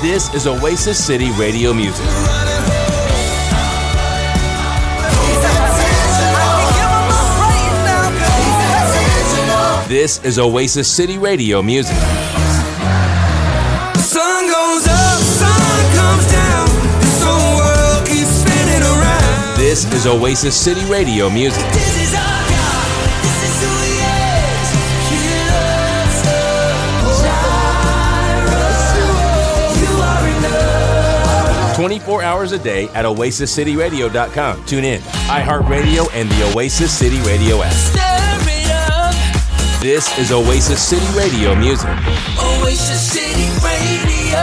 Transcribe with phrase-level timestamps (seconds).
[0.00, 2.06] This is Oasis City Radio Music.
[9.88, 11.96] This is Oasis City Radio Music.
[13.96, 16.68] Sun goes up, sun comes down.
[17.00, 19.56] This whole world keeps spinning around.
[19.58, 21.66] This is Oasis City Radio Music.
[31.88, 34.64] 24 hours a day at oasiscityradio.com.
[34.66, 37.72] Tune in, iHeartRadio, and the Oasis City Radio app.
[37.72, 38.00] Stir
[38.50, 39.14] it up.
[39.80, 41.88] This is Oasis City Radio Music.
[42.38, 44.38] Oasis City Radio.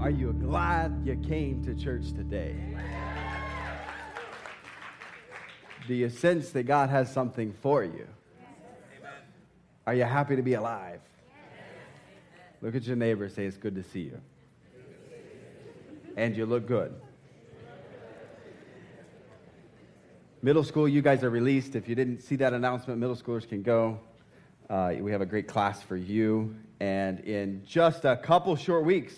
[0.00, 2.73] Are you glad you came to church today?
[5.86, 8.06] Do you sense that God has something for you?
[9.86, 11.00] Are you happy to be alive?
[12.62, 14.20] Look at your neighbor and say, It's good to see you.
[16.16, 16.94] And you look good.
[20.40, 21.74] Middle school, you guys are released.
[21.74, 23.98] If you didn't see that announcement, middle schoolers can go.
[24.70, 26.54] Uh, we have a great class for you.
[26.80, 29.14] And in just a couple short weeks,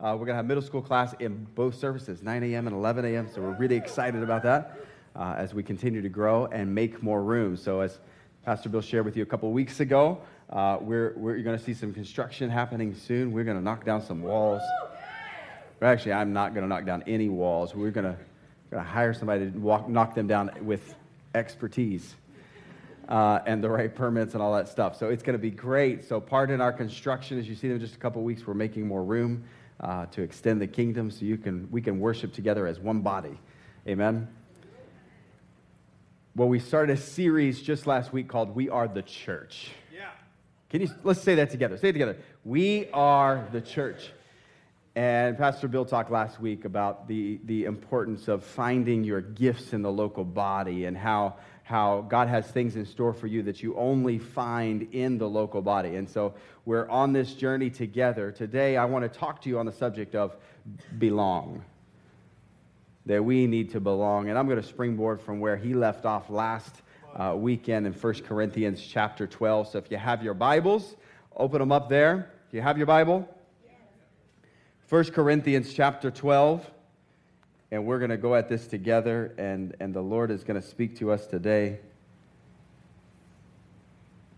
[0.00, 2.66] uh, we're going to have middle school class in both services, 9 a.m.
[2.66, 3.28] and 11 a.m.
[3.32, 4.78] So we're really excited about that
[5.16, 7.56] uh, as we continue to grow and make more room.
[7.56, 7.98] So, as
[8.44, 11.74] Pastor Bill shared with you a couple weeks ago, uh, we're, we're, going to see
[11.74, 13.32] some construction happening soon.
[13.32, 14.62] We're going to knock down some walls.
[15.80, 17.74] Or actually, I'm not going to knock down any walls.
[17.74, 18.16] We're going to,
[18.70, 20.94] going to hire somebody to walk, knock them down with
[21.34, 22.14] expertise
[23.08, 24.96] uh, and the right permits and all that stuff.
[24.96, 26.04] So it's going to be great.
[26.08, 28.54] So part in our construction, as you see them in just a couple weeks, we're
[28.54, 29.44] making more room
[29.80, 33.38] uh, to extend the kingdom so you can, we can worship together as one body.
[33.86, 34.28] Amen.
[36.36, 39.72] Well, we started a series just last week called We Are the Church.
[39.92, 40.10] Yeah.
[40.68, 41.76] Can you, let's say that together.
[41.76, 42.18] Say it together.
[42.44, 44.12] We are the church.
[44.94, 49.82] And Pastor Bill talked last week about the, the importance of finding your gifts in
[49.82, 53.74] the local body and how, how God has things in store for you that you
[53.74, 55.96] only find in the local body.
[55.96, 58.30] And so we're on this journey together.
[58.30, 60.36] Today, I want to talk to you on the subject of
[60.96, 61.64] belong.
[63.10, 64.28] That we need to belong.
[64.28, 66.82] And I'm going to springboard from where he left off last
[67.16, 69.70] uh, weekend in 1 Corinthians chapter 12.
[69.70, 70.94] So if you have your Bibles,
[71.36, 72.30] open them up there.
[72.52, 73.28] Do you have your Bible?
[74.90, 76.64] 1 Corinthians chapter 12,
[77.72, 80.64] and we're going to go at this together, and, and the Lord is going to
[80.64, 81.80] speak to us today.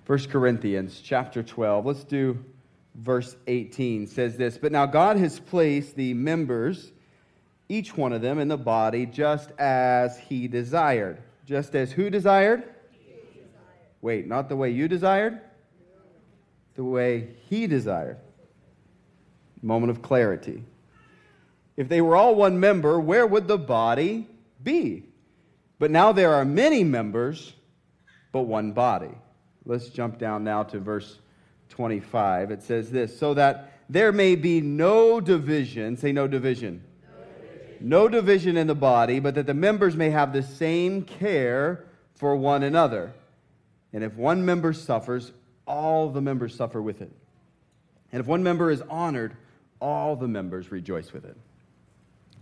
[0.07, 2.43] 1 Corinthians chapter 12, let's do
[2.95, 6.93] verse 18, says this But now God has placed the members,
[7.69, 11.23] each one of them, in the body just as He desired.
[11.47, 12.65] Just as who desired?
[14.01, 15.41] Wait, not the way you desired?
[16.75, 18.19] The way He desired
[19.63, 20.65] moment of clarity.
[21.77, 24.27] If they were all one member, where would the body
[24.63, 25.05] be?
[25.79, 27.55] But now there are many members,
[28.33, 29.15] but one body.
[29.65, 31.19] Let's jump down now to verse
[31.71, 32.51] 25.
[32.51, 36.85] It says this So that there may be no division, say no division.
[37.85, 41.85] No division in the body, but that the members may have the same care
[42.15, 43.13] for one another.
[43.93, 45.33] And if one member suffers,
[45.67, 47.11] all the members suffer with it.
[48.13, 49.37] And if one member is honored,
[49.81, 51.37] all the members rejoice with it.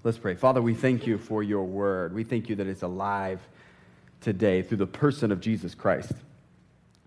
[0.03, 0.34] Let's pray.
[0.34, 2.15] Father, we thank you for your word.
[2.15, 3.41] We thank you that it's alive
[4.21, 6.12] today through the person of Jesus Christ.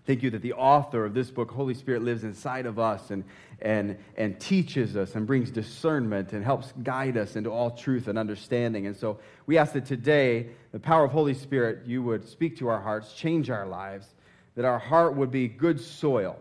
[0.05, 3.23] Thank you that the author of this book, Holy Spirit, lives inside of us and,
[3.61, 8.19] and, and teaches us and brings discernment and helps guide us into all truth and
[8.19, 8.85] understanding.
[8.85, 12.67] And so we ask that today, the power of Holy Spirit, you would speak to
[12.67, 14.07] our hearts, change our lives,
[14.55, 16.37] that our heart would be good soil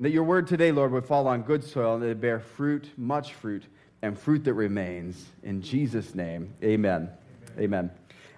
[0.00, 2.88] that your word today, Lord, would fall on good soil and that it bear fruit,
[2.96, 3.64] much fruit,
[4.00, 5.26] and fruit that remains.
[5.42, 7.10] In Jesus' name, amen.
[7.54, 7.64] Amen.
[7.64, 7.90] amen.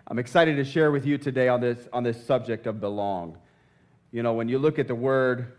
[0.06, 3.36] I'm excited to share with you today on this, on this subject of belong.
[4.12, 5.52] You know, when you look at the word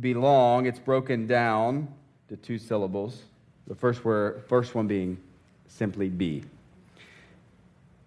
[0.00, 1.88] belong, it's broken down
[2.28, 3.22] to two syllables.
[3.66, 5.18] The first, word, first one being
[5.68, 6.44] simply be.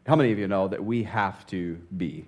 [0.06, 2.26] How many of you know that we have to be?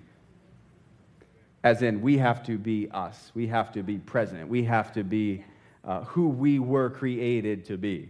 [1.62, 3.32] as in we have to be us.
[3.34, 4.48] We have to be present.
[4.48, 5.44] We have to be
[5.84, 7.96] uh, who we were created to be.
[7.96, 8.08] Amen.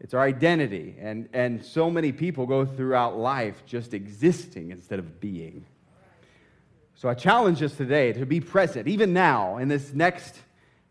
[0.00, 0.94] It's our identity.
[0.98, 5.64] And, and so many people go throughout life just existing instead of being.
[6.96, 10.34] So I challenge us today to be present, even now, in this next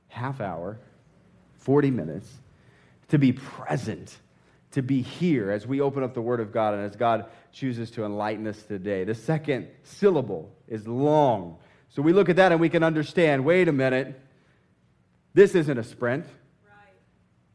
[0.08, 0.80] half hour,
[1.58, 2.32] 40 minutes,
[3.08, 4.16] to be present,
[4.72, 7.90] to be here as we open up the Word of God and as God chooses
[7.92, 9.04] to enlighten us today.
[9.04, 11.58] The second syllable is long.
[11.90, 14.20] So we look at that and we can understand wait a minute,
[15.34, 16.26] this isn't a sprint.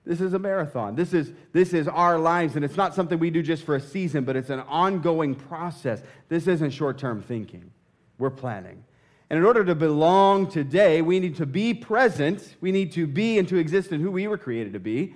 [0.04, 0.96] This is a marathon.
[0.96, 3.80] This is, this is our lives, and it's not something we do just for a
[3.80, 6.02] season, but it's an ongoing process.
[6.28, 7.70] This isn't short term thinking.
[8.20, 8.84] We're planning.
[9.30, 12.56] And in order to belong today, we need to be present.
[12.60, 15.14] We need to be and to exist in who we were created to be.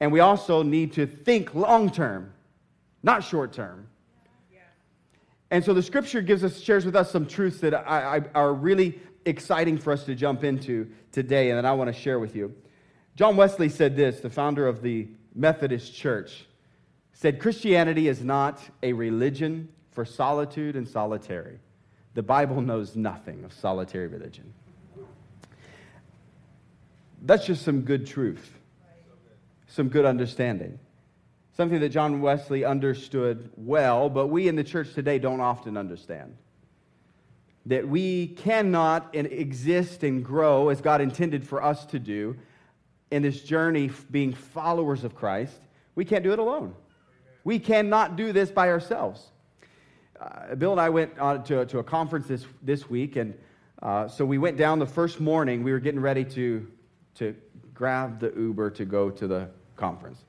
[0.00, 2.32] And we also need to think long term,
[3.02, 3.88] not short term.
[5.50, 8.52] And so the scripture gives us, shares with us some truths that I, I, are
[8.52, 12.34] really exciting for us to jump into today and that I want to share with
[12.34, 12.52] you.
[13.14, 16.46] John Wesley said this, the founder of the Methodist Church,
[17.12, 21.60] said Christianity is not a religion for solitude and solitary.
[22.16, 24.54] The Bible knows nothing of solitary religion.
[27.20, 28.58] That's just some good truth,
[29.66, 30.78] some good understanding.
[31.58, 36.38] Something that John Wesley understood well, but we in the church today don't often understand.
[37.66, 42.34] That we cannot exist and grow as God intended for us to do
[43.10, 45.58] in this journey being followers of Christ.
[45.94, 46.74] We can't do it alone.
[47.44, 49.22] We cannot do this by ourselves.
[50.18, 53.34] Uh, Bill and I went on to, to a conference this, this week, and
[53.82, 55.62] uh, so we went down the first morning.
[55.62, 56.66] We were getting ready to,
[57.16, 57.36] to
[57.74, 60.24] grab the Uber to go to the conference.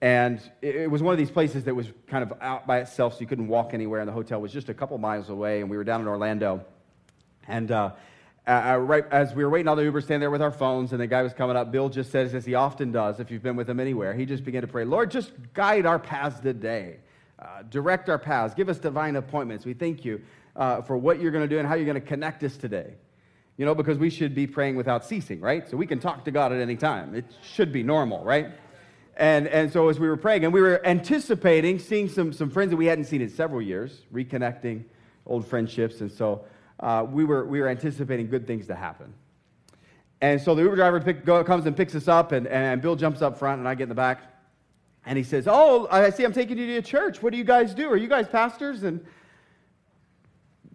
[0.00, 3.20] And it, was one of these places that was kind of out by itself, so
[3.20, 5.76] you couldn't walk anywhere, and the hotel was just a couple miles away, and we
[5.76, 6.64] were down in Orlando.
[7.46, 7.92] And uh,
[8.46, 11.00] uh, right as we were waiting on the Uber, standing there with our phones, and
[11.00, 13.56] the guy was coming up, Bill just says, as he often does, if you've been
[13.56, 16.98] with him anywhere, he just began to pray, Lord, just guide our paths today.
[17.38, 18.54] Uh, direct our paths.
[18.54, 19.66] Give us divine appointments.
[19.66, 20.22] We thank you
[20.56, 22.94] uh, for what you're going to do and how you're going to connect us today.
[23.58, 25.68] You know, because we should be praying without ceasing, right?
[25.68, 27.14] So we can talk to God at any time.
[27.14, 28.48] It should be normal, right?
[29.16, 32.70] And, and so as we were praying, and we were anticipating seeing some, some friends
[32.70, 34.84] that we hadn't seen in several years, reconnecting
[35.26, 36.02] old friendships.
[36.02, 36.44] And so
[36.80, 39.14] uh, we, were, we were anticipating good things to happen.
[40.20, 42.96] And so the Uber driver pick, go, comes and picks us up, and, and Bill
[42.96, 44.22] jumps up front, and I get in the back.
[45.06, 47.22] And he says, Oh, I see I'm taking you to a church.
[47.22, 47.88] What do you guys do?
[47.88, 48.82] Are you guys pastors?
[48.82, 49.04] And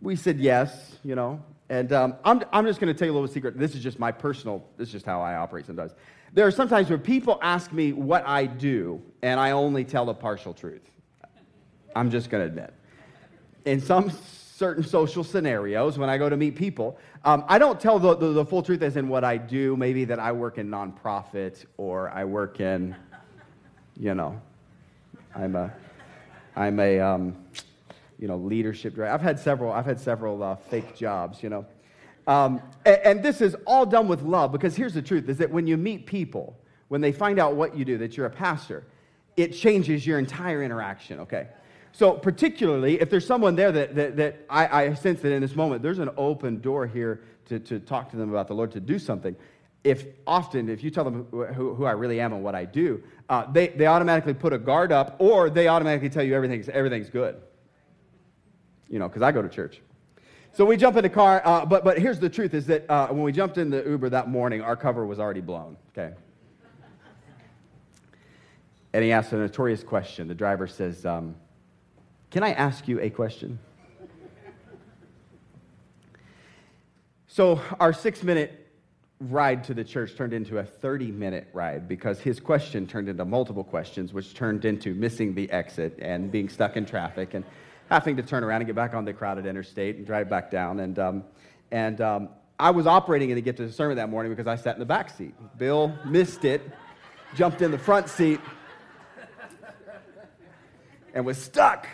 [0.01, 1.43] we said yes, you know.
[1.69, 3.57] And um, I'm, I'm just going to tell you a little secret.
[3.57, 5.93] This is just my personal, this is just how I operate sometimes.
[6.33, 10.13] There are sometimes where people ask me what I do, and I only tell the
[10.13, 10.81] partial truth.
[11.95, 12.73] I'm just going to admit.
[13.65, 17.99] In some certain social scenarios, when I go to meet people, um, I don't tell
[17.99, 20.69] the, the, the full truth as in what I do, maybe that I work in
[20.69, 22.95] nonprofit or I work in,
[24.01, 24.41] you know,
[25.35, 25.71] I'm a,
[26.55, 27.35] I'm a, um,
[28.17, 29.13] you know, leadership director.
[29.13, 31.65] I've had several, I've had several uh, fake jobs, you know.
[32.25, 35.51] Um, and, and this is all done with love because here's the truth is that
[35.51, 36.57] when you meet people,
[36.87, 38.83] when they find out what you do, that you're a pastor,
[39.37, 41.47] it changes your entire interaction, okay?
[41.91, 45.55] So, particularly if there's someone there that, that, that I, I sense that in this
[45.55, 48.79] moment, there's an open door here to, to talk to them about the Lord, to
[48.79, 49.35] do something.
[49.83, 53.01] If often, if you tell them who, who I really am and what I do,
[53.29, 57.09] uh, they, they automatically put a guard up or they automatically tell you everything's, everything's
[57.09, 57.37] good.
[58.89, 59.81] You know, because I go to church.
[60.53, 63.07] So we jump in the car, uh, but, but here's the truth is that uh,
[63.07, 66.13] when we jumped in the Uber that morning, our cover was already blown, okay?
[68.93, 70.27] And he asked a notorious question.
[70.27, 71.35] The driver says, um,
[72.29, 73.59] Can I ask you a question?
[77.27, 78.60] So our six minute
[79.29, 83.23] ride to the church turned into a 30 minute ride because his question turned into
[83.25, 87.33] multiple questions, which turned into missing the exit and being stuck in traffic.
[87.33, 87.45] And
[87.91, 90.79] having to turn around and get back on the crowded interstate and drive back down.
[90.79, 91.23] And, um,
[91.71, 94.55] and um, I was operating in to get to the sermon that morning because I
[94.55, 95.33] sat in the back seat.
[95.57, 96.61] Bill missed it,
[97.35, 98.39] jumped in the front seat,
[101.13, 101.85] and was stuck.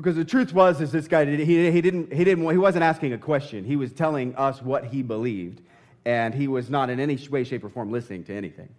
[0.00, 3.12] Because the truth was, is this guy he, he didn't he didn't he wasn't asking
[3.12, 3.66] a question.
[3.66, 5.60] He was telling us what he believed,
[6.06, 8.70] and he was not in any way, shape, or form listening to anything.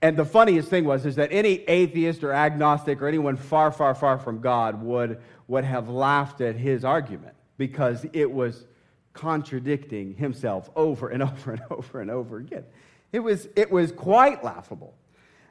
[0.00, 3.94] And the funniest thing was is that any atheist or agnostic or anyone far, far,
[3.94, 8.64] far from God would, would have laughed at his argument because it was
[9.12, 12.64] contradicting himself over and over and over and over again.
[13.12, 14.94] It was, it was quite laughable.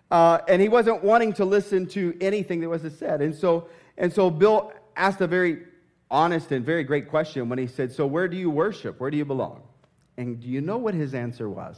[0.10, 3.22] Uh, and he wasn't wanting to listen to anything that was said.
[3.22, 3.68] And so,
[4.00, 5.66] and so Bill asked a very
[6.12, 9.00] honest and very great question when he said, So, where do you worship?
[9.00, 9.62] Where do you belong?
[10.18, 11.78] And do you know what his answer was?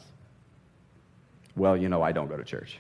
[1.56, 2.78] Well, you know, I don't go to church.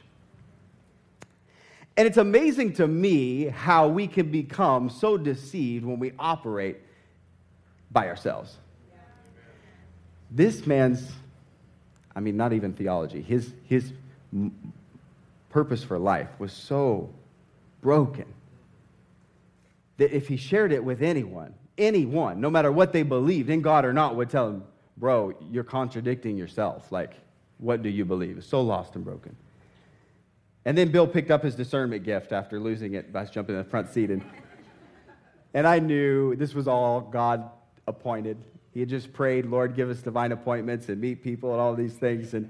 [1.97, 6.77] And it's amazing to me how we can become so deceived when we operate
[7.91, 8.57] by ourselves.
[10.31, 11.11] This man's,
[12.15, 13.91] I mean, not even theology, his, his
[15.49, 17.09] purpose for life was so
[17.81, 18.25] broken
[19.97, 23.85] that if he shared it with anyone, anyone, no matter what they believed, in God
[23.85, 24.63] or not, would tell him,
[24.97, 26.91] Bro, you're contradicting yourself.
[26.91, 27.13] Like,
[27.57, 28.37] what do you believe?
[28.37, 29.35] It's so lost and broken.
[30.65, 33.69] And then Bill picked up his discernment gift after losing it by jumping in the
[33.69, 34.11] front seat.
[34.11, 34.23] And,
[35.53, 37.49] and I knew this was all God
[37.87, 38.37] appointed.
[38.73, 41.93] He had just prayed, Lord, give us divine appointments and meet people and all these
[41.93, 42.33] things.
[42.33, 42.49] And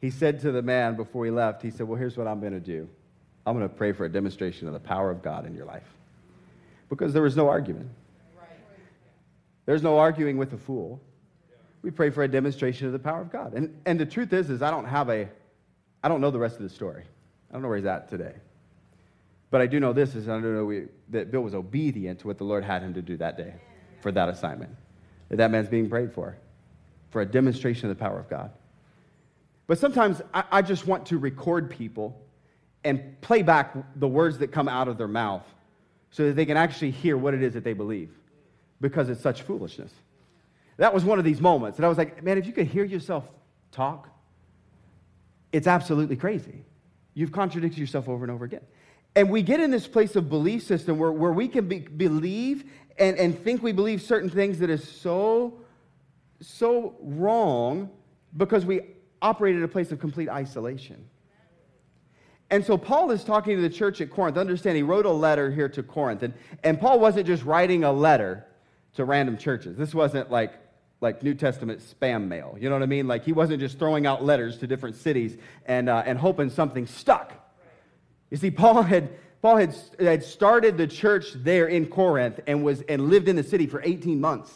[0.00, 2.52] he said to the man before he left, he said, Well, here's what I'm going
[2.52, 2.88] to do
[3.46, 5.94] I'm going to pray for a demonstration of the power of God in your life.
[6.94, 7.88] Because there was no argument.
[9.66, 11.00] There's no arguing with a fool.
[11.82, 13.54] We pray for a demonstration of the power of God.
[13.54, 15.28] And, and the truth is, is I don't have a,
[16.02, 17.02] I don't know the rest of the story.
[17.50, 18.34] I don't know where he's at today.
[19.50, 22.26] But I do know this is I do know we, that Bill was obedient to
[22.26, 23.54] what the Lord had him to do that day
[24.00, 24.70] for that assignment.
[25.30, 26.36] That that man's being prayed for,
[27.10, 28.50] for a demonstration of the power of God.
[29.66, 32.20] But sometimes I, I just want to record people
[32.84, 35.44] and play back the words that come out of their mouth
[36.14, 38.08] so that they can actually hear what it is that they believe
[38.80, 39.90] because it's such foolishness.
[40.76, 41.76] That was one of these moments.
[41.76, 43.24] And I was like, man, if you could hear yourself
[43.72, 44.08] talk,
[45.50, 46.62] it's absolutely crazy.
[47.14, 48.60] You've contradicted yourself over and over again.
[49.16, 52.62] And we get in this place of belief system where, where we can be, believe
[52.96, 55.58] and, and think we believe certain things that is so,
[56.40, 57.90] so wrong
[58.36, 58.82] because we
[59.20, 61.08] operate in a place of complete isolation.
[62.50, 64.36] And so Paul is talking to the church at Corinth.
[64.36, 66.22] Understand, he wrote a letter here to Corinth.
[66.22, 68.46] And, and Paul wasn't just writing a letter
[68.94, 69.76] to random churches.
[69.76, 70.52] This wasn't like,
[71.00, 72.56] like New Testament spam mail.
[72.60, 73.08] You know what I mean?
[73.08, 75.36] Like he wasn't just throwing out letters to different cities
[75.66, 77.32] and, uh, and hoping something stuck.
[78.30, 79.10] You see, Paul had,
[79.42, 83.42] Paul had, had started the church there in Corinth and, was, and lived in the
[83.42, 84.52] city for 18 months.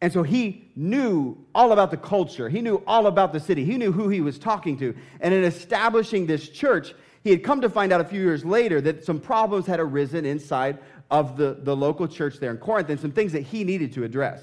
[0.00, 2.48] And so he knew all about the culture.
[2.48, 3.64] He knew all about the city.
[3.64, 4.94] He knew who he was talking to.
[5.20, 8.80] And in establishing this church, he had come to find out a few years later
[8.82, 10.78] that some problems had arisen inside
[11.10, 14.04] of the, the local church there in Corinth and some things that he needed to
[14.04, 14.40] address.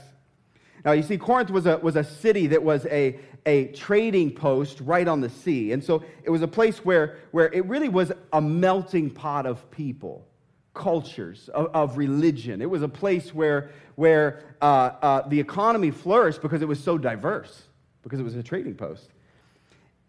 [0.83, 4.81] Now, you see, Corinth was a, was a city that was a, a trading post
[4.81, 5.71] right on the sea.
[5.71, 9.71] And so it was a place where, where it really was a melting pot of
[9.71, 10.27] people,
[10.73, 12.61] cultures, of, of religion.
[12.61, 14.65] It was a place where, where uh,
[15.01, 17.63] uh, the economy flourished because it was so diverse,
[18.03, 19.09] because it was a trading post.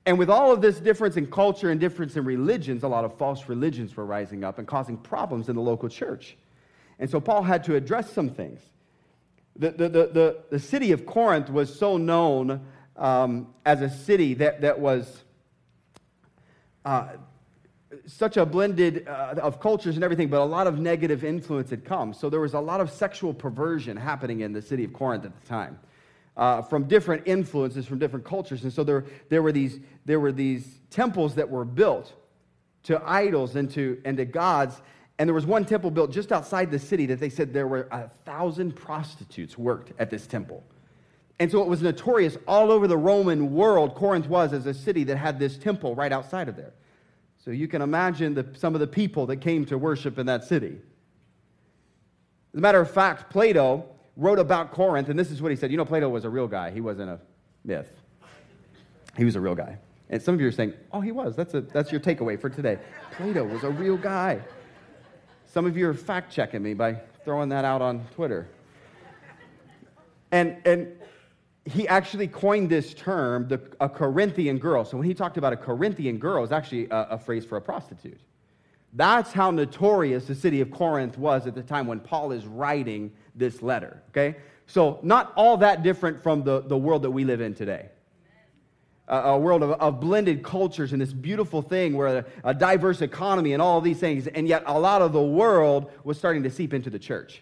[0.05, 3.17] And with all of this difference in culture and difference in religions, a lot of
[3.19, 6.37] false religions were rising up and causing problems in the local church.
[6.99, 8.61] And so Paul had to address some things.
[9.57, 12.61] The, the, the, the, the city of Corinth was so known
[12.97, 15.25] um, as a city that, that was
[16.85, 17.09] uh,
[18.07, 21.85] such a blended uh, of cultures and everything, but a lot of negative influence had
[21.85, 22.13] come.
[22.13, 25.41] So there was a lot of sexual perversion happening in the city of Corinth at
[25.41, 25.79] the time.
[26.37, 28.63] Uh, from different influences from different cultures.
[28.63, 32.13] And so there, there, were these, there were these temples that were built
[32.83, 34.83] to idols and to, and to gods.
[35.19, 37.89] And there was one temple built just outside the city that they said there were
[37.91, 40.63] a thousand prostitutes worked at this temple.
[41.39, 43.95] And so it was notorious all over the Roman world.
[43.95, 46.73] Corinth was as a city that had this temple right outside of there.
[47.47, 50.43] So you can imagine the, some of the people that came to worship in that
[50.43, 50.79] city.
[52.53, 53.85] As a matter of fact, Plato
[54.17, 55.71] wrote about Corinth, and this is what he said.
[55.71, 57.21] You know, Plato was a real guy, he wasn't a
[57.65, 58.01] myth.
[59.17, 59.79] He was a real guy.
[60.11, 61.37] And some of you are saying, oh, he was.
[61.37, 62.79] That's, a, that's your takeaway for today.
[63.13, 64.41] Plato was a real guy.
[65.47, 68.49] Some of you are fact checking me by throwing that out on Twitter.
[70.33, 70.99] And, and
[71.67, 74.85] he actually coined this term, the, a Corinthian girl.
[74.85, 77.61] So when he talked about a Corinthian girl, it's actually a, a phrase for a
[77.61, 78.21] prostitute.
[78.93, 83.13] That's how notorious the city of Corinth was at the time when Paul is writing
[83.35, 84.37] this letter, okay?
[84.67, 87.91] So, not all that different from the, the world that we live in today.
[89.09, 93.53] A, world of, of, blended cultures and this beautiful thing where a, a diverse economy
[93.53, 96.75] and all these things, and yet a lot of the world was starting to seep
[96.75, 97.41] into the church.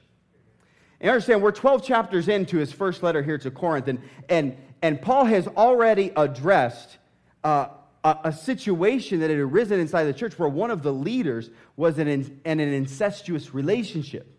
[1.05, 5.03] And understand, we're 12 chapters into his first letter here to Corinth, and, and, and
[5.03, 6.97] Paul has already addressed
[7.45, 7.67] uh,
[8.03, 11.99] a, a, situation that had arisen inside the church where one of the leaders was
[11.99, 14.35] in an, in an incestuous relationship.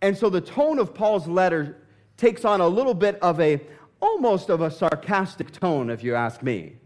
[0.00, 1.76] And so the tone of Paul's letter
[2.16, 3.60] takes on a little bit of a,
[4.00, 6.76] almost of a sarcastic tone, if you ask me.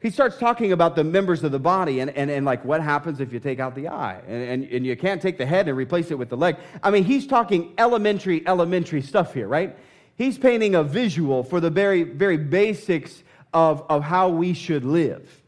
[0.00, 3.20] He starts talking about the members of the body and, and, and like what happens
[3.20, 5.76] if you take out the eye and, and, and you can't take the head and
[5.76, 6.56] replace it with the leg.
[6.82, 9.76] I mean, he's talking elementary, elementary stuff here, right?
[10.16, 15.42] He's painting a visual for the very, very basics of, of how we should live.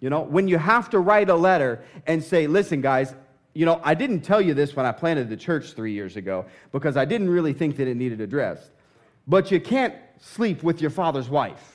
[0.00, 3.14] You know, when you have to write a letter and say, listen, guys,
[3.54, 6.46] you know, I didn't tell you this when I planted the church three years ago
[6.72, 8.70] because I didn't really think that it needed addressed.
[9.28, 11.73] But you can't sleep with your father's wife.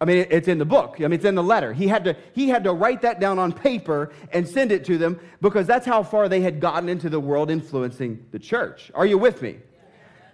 [0.00, 0.96] I mean, it's in the book.
[0.98, 1.72] I mean, it's in the letter.
[1.72, 4.98] He had, to, he had to write that down on paper and send it to
[4.98, 8.90] them because that's how far they had gotten into the world influencing the church.
[8.94, 9.56] Are you with me?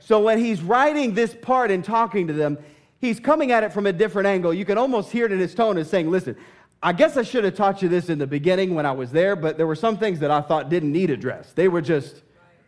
[0.00, 2.58] So when he's writing this part and talking to them,
[3.00, 4.52] he's coming at it from a different angle.
[4.52, 6.36] You can almost hear it in his tone as saying, Listen,
[6.82, 9.36] I guess I should have taught you this in the beginning when I was there,
[9.36, 11.54] but there were some things that I thought didn't need addressed.
[11.54, 12.22] They were just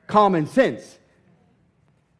[0.06, 0.98] common sense.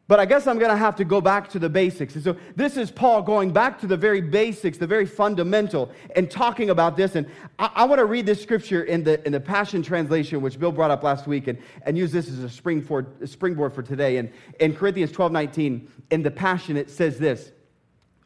[0.07, 2.15] But I guess I'm going to have to go back to the basics.
[2.15, 6.31] And so this is Paul going back to the very basics, the very fundamental, and
[6.31, 7.15] talking about this.
[7.15, 7.27] And
[7.59, 10.73] I, I want to read this scripture in the, in the Passion Translation, which Bill
[10.73, 14.19] brought up last week, and, and use this as a springboard, a springboard for today.
[14.19, 14.31] And
[14.61, 17.51] in Corinthians 12 19, in the Passion, it says this,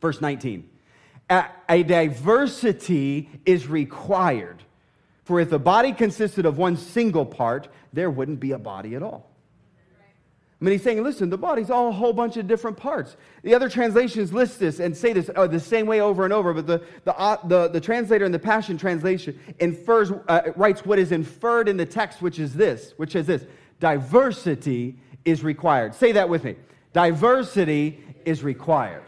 [0.00, 0.68] verse 19
[1.30, 4.62] a, a diversity is required.
[5.24, 9.02] For if the body consisted of one single part, there wouldn't be a body at
[9.02, 9.27] all.
[10.60, 13.16] I mean, he's saying, listen, the body's all a whole bunch of different parts.
[13.44, 16.52] The other translations list this and say this uh, the same way over and over,
[16.52, 20.98] but the, the, uh, the, the translator in the Passion Translation infers, uh, writes what
[20.98, 23.46] is inferred in the text, which is this, which is this
[23.78, 25.94] diversity is required.
[25.94, 26.56] Say that with me.
[26.92, 29.04] Diversity is required.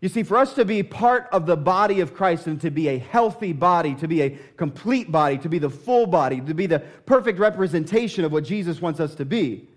[0.00, 2.88] You see, for us to be part of the body of Christ and to be
[2.88, 6.66] a healthy body, to be a complete body, to be the full body, to be
[6.66, 9.68] the perfect representation of what Jesus wants us to be,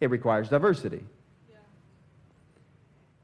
[0.00, 1.04] it requires diversity.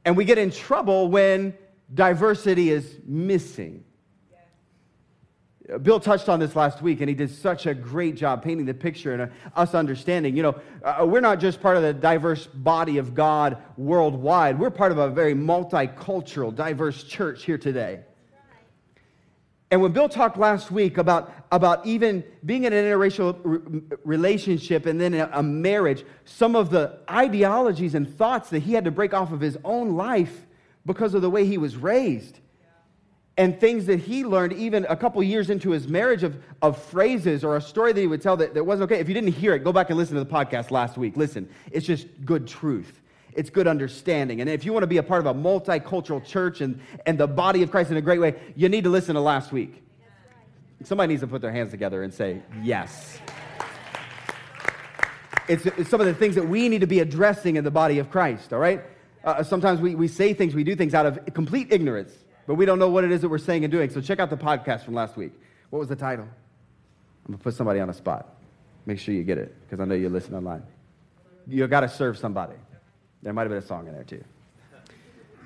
[0.04, 1.54] And we get in trouble when
[1.92, 3.85] diversity is missing.
[5.83, 8.75] Bill touched on this last week, and he did such a great job painting the
[8.75, 10.37] picture and uh, us understanding.
[10.37, 14.71] You know, uh, we're not just part of the diverse body of God worldwide, we're
[14.71, 18.00] part of a very multicultural, diverse church here today.
[19.70, 24.87] And when Bill talked last week about, about even being in an interracial re- relationship
[24.87, 29.12] and then a, marriage, some of the ideologies and thoughts that he had to break
[29.12, 30.46] off of his own life
[30.85, 32.38] because of the way he was raised
[33.38, 37.44] and things that he learned even a couple years into his marriage of, of phrases
[37.44, 39.00] or a story that he would tell that, that wasn't okay.
[39.00, 41.17] If you didn't hear it, go back and listen to the podcast last week.
[41.17, 43.02] Listen, it's just good truth.
[43.36, 44.40] It's good understanding.
[44.40, 47.28] And if you want to be a part of a multicultural church and, and the
[47.28, 49.82] body of Christ in a great way, you need to listen to last week.
[50.82, 53.18] Somebody needs to put their hands together and say, yes.
[55.49, 57.99] It's, it's some of the things that we need to be addressing in the body
[57.99, 58.82] of Christ, all right?
[59.25, 62.12] Uh, sometimes we, we say things, we do things out of complete ignorance
[62.46, 63.90] but we don't know what it is that we're saying and doing.
[63.90, 65.32] So check out the podcast from last week.
[65.70, 66.25] What was the title?
[66.25, 68.36] I'm going to put somebody on the spot.
[68.86, 70.62] Make sure you get it because I know you listen online.
[71.49, 72.54] You got to serve somebody.
[73.26, 74.23] There might have been a song in there too.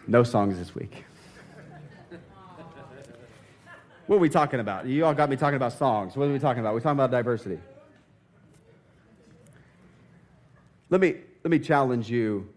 [0.06, 1.02] No songs this week.
[4.06, 4.84] What are we talking about?
[4.84, 6.14] You all got me talking about songs.
[6.14, 6.74] What are we talking about?
[6.74, 7.58] We're talking about diversity.
[10.90, 12.50] Let me, let me challenge you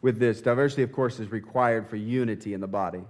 [0.00, 0.40] with this.
[0.40, 3.02] Diversity, of course, is required for unity in the body.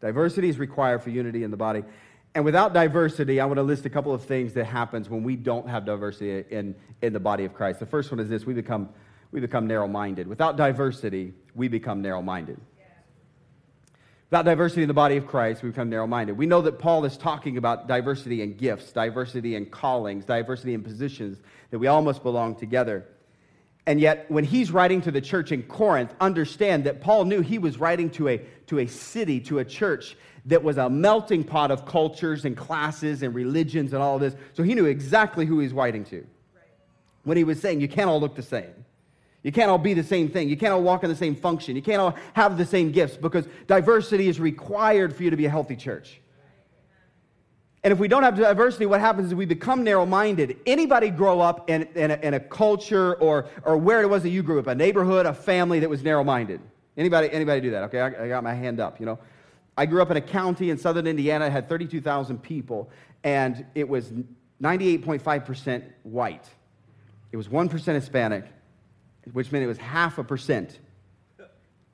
[0.00, 1.84] Diversity is required for unity in the body.
[2.34, 5.34] And without diversity, I want to list a couple of things that happens when we
[5.34, 7.80] don't have diversity in, in the body of Christ.
[7.80, 8.88] The first one is this we become,
[9.32, 10.28] we become narrow minded.
[10.28, 12.60] Without diversity, we become narrow minded.
[14.30, 16.38] Without diversity in the body of Christ, we become narrow minded.
[16.38, 20.84] We know that Paul is talking about diversity in gifts, diversity in callings, diversity in
[20.84, 21.38] positions,
[21.72, 23.06] that we all must belong together.
[23.86, 27.58] And yet, when he's writing to the church in Corinth, understand that Paul knew he
[27.58, 28.38] was writing to a,
[28.68, 30.16] to a city, to a church
[30.46, 34.34] that was a melting pot of cultures and classes and religions and all this.
[34.54, 36.26] So he knew exactly who he was writing to.
[37.24, 38.72] When he was saying, you can't all look the same.
[39.42, 40.48] You can't all be the same thing.
[40.48, 41.76] You can't all walk in the same function.
[41.76, 45.46] You can't all have the same gifts because diversity is required for you to be
[45.46, 46.20] a healthy church.
[47.82, 50.58] And if we don't have diversity, what happens is we become narrow minded.
[50.66, 54.28] Anybody grow up in, in, a, in, a, culture or, or where it was that
[54.28, 56.60] you grew up, a neighborhood, a family that was narrow minded?
[56.98, 57.84] Anybody, anybody do that?
[57.84, 59.00] Okay, I, I, got my hand up.
[59.00, 59.18] You know,
[59.80, 62.90] I grew up in a county in southern Indiana, had 32,000 people,
[63.24, 64.12] and it was
[64.62, 66.44] 98.5% white.
[67.32, 68.44] It was 1% Hispanic,
[69.32, 70.78] which meant it was half a percent,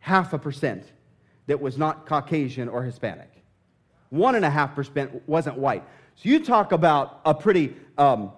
[0.00, 0.84] half a percent
[1.46, 3.30] that was not Caucasian or Hispanic.
[4.10, 5.84] One and a half percent wasn't white.
[6.16, 8.32] So you talk about a pretty um,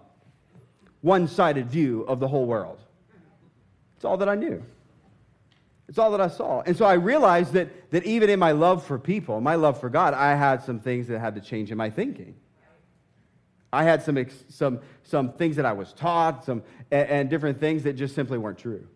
[1.00, 2.80] one sided view of the whole world.
[3.96, 4.62] It's all that I knew.
[5.88, 6.60] It's all that I saw.
[6.60, 9.88] And so I realized that, that even in my love for people, my love for
[9.88, 12.34] God, I had some things that had to change in my thinking.
[13.72, 17.82] I had some, some, some things that I was taught, some, and, and different things
[17.84, 18.86] that just simply weren't true.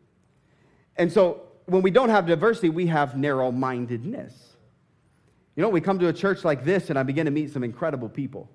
[0.97, 4.35] And so when we don't have diversity, we have narrow mindedness.
[5.57, 7.65] You know, we come to a church like this, and I begin to meet some
[7.65, 8.51] incredible people.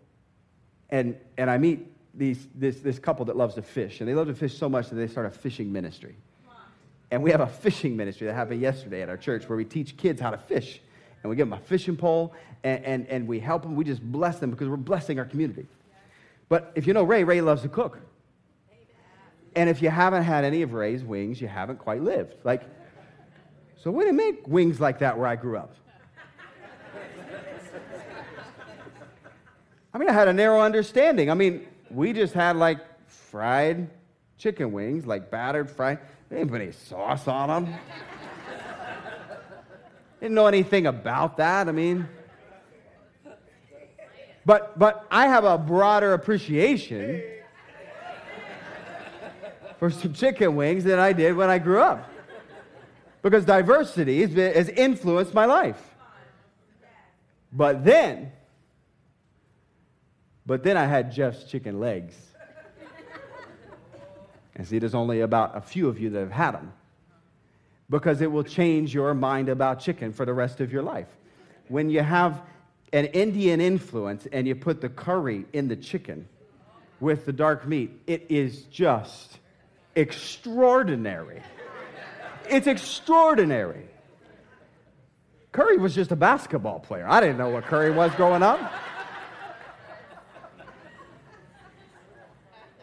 [0.90, 4.28] And, and I meet these, this, this couple that loves to fish, and they love
[4.28, 6.16] to fish so much that they start a fishing ministry.
[7.10, 9.96] And we have a fishing ministry that happened yesterday at our church where we teach
[9.96, 10.82] kids how to fish.
[11.24, 13.76] And we give them a fishing pole and, and, and we help them.
[13.76, 15.68] We just bless them because we're blessing our community.
[16.50, 18.00] But if you know Ray, Ray loves to cook.
[19.56, 22.36] And if you haven't had any of Ray's wings, you haven't quite lived.
[22.44, 22.64] Like,
[23.82, 25.74] so we didn't make wings like that where I grew up.
[29.94, 31.32] I mean, I had a narrow understanding.
[31.32, 33.90] I mean, we just had like fried
[34.38, 36.00] chicken wings, like battered fried.
[36.30, 37.76] Didn't put any sauce on them.
[40.20, 41.70] didn't know anything about that.
[41.70, 42.08] I mean,
[44.46, 47.22] but but I have a broader appreciation
[49.78, 52.10] for some chicken wings than I did when I grew up.
[53.22, 55.82] Because diversity has influenced my life.
[57.52, 58.32] But then,
[60.46, 62.16] but then I had Jeff's chicken legs.
[64.58, 66.74] And see, there's only about a few of you that have had them.
[67.90, 71.08] Because it will change your mind about chicken for the rest of your life.
[71.70, 72.42] When you have
[72.92, 76.28] an Indian influence and you put the curry in the chicken
[77.00, 79.38] with the dark meat, it is just
[79.96, 81.42] extraordinary.
[82.50, 83.86] It's extraordinary.
[85.52, 87.08] Curry was just a basketball player.
[87.08, 88.60] I didn't know what Curry was growing up.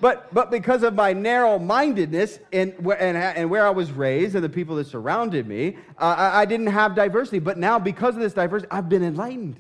[0.05, 4.45] But, but because of my narrow mindedness and, and, and where I was raised and
[4.45, 7.39] the people that surrounded me, uh, I, I didn't have diversity.
[7.39, 9.57] But now, because of this diversity, I've been enlightened.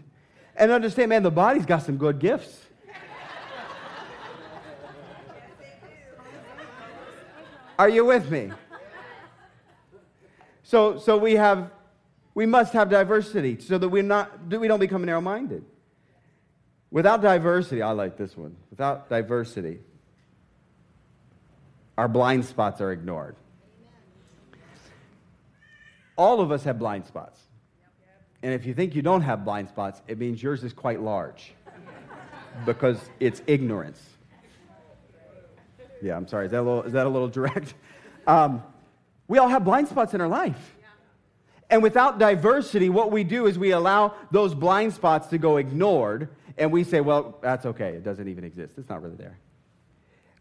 [0.54, 2.60] And understand, man, the body's got some good gifts.
[7.78, 8.50] Are you with me?
[10.62, 11.70] So, so we have,
[12.34, 15.64] we must have diversity so that we're not, we don't become narrow-minded.
[16.90, 18.54] Without diversity, I like this one.
[18.68, 19.78] Without diversity,
[21.96, 23.36] our blind spots are ignored.
[26.16, 27.40] All of us have blind spots.
[28.42, 31.54] And if you think you don't have blind spots, it means yours is quite large
[32.66, 34.02] because it's ignorance.
[36.02, 36.46] Yeah, I'm sorry.
[36.46, 37.74] Is that a little, is that a little direct?
[38.26, 38.62] Um,
[39.28, 40.76] we all have blind spots in our life.
[41.68, 46.30] And without diversity, what we do is we allow those blind spots to go ignored,
[46.56, 47.88] and we say, well, that's okay.
[47.90, 48.74] It doesn't even exist.
[48.78, 49.38] It's not really there.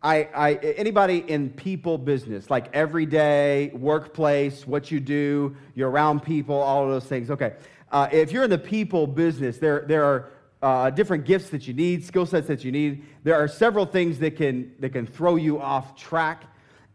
[0.04, 6.56] I, I, anybody in people business, like everyday workplace, what you do, you're around people,
[6.56, 7.32] all of those things.
[7.32, 7.54] Okay.
[7.90, 10.30] Uh, if you're in the people business, there, there are
[10.62, 13.06] uh, different gifts that you need, skill sets that you need.
[13.24, 16.44] There are several things that can, that can throw you off track.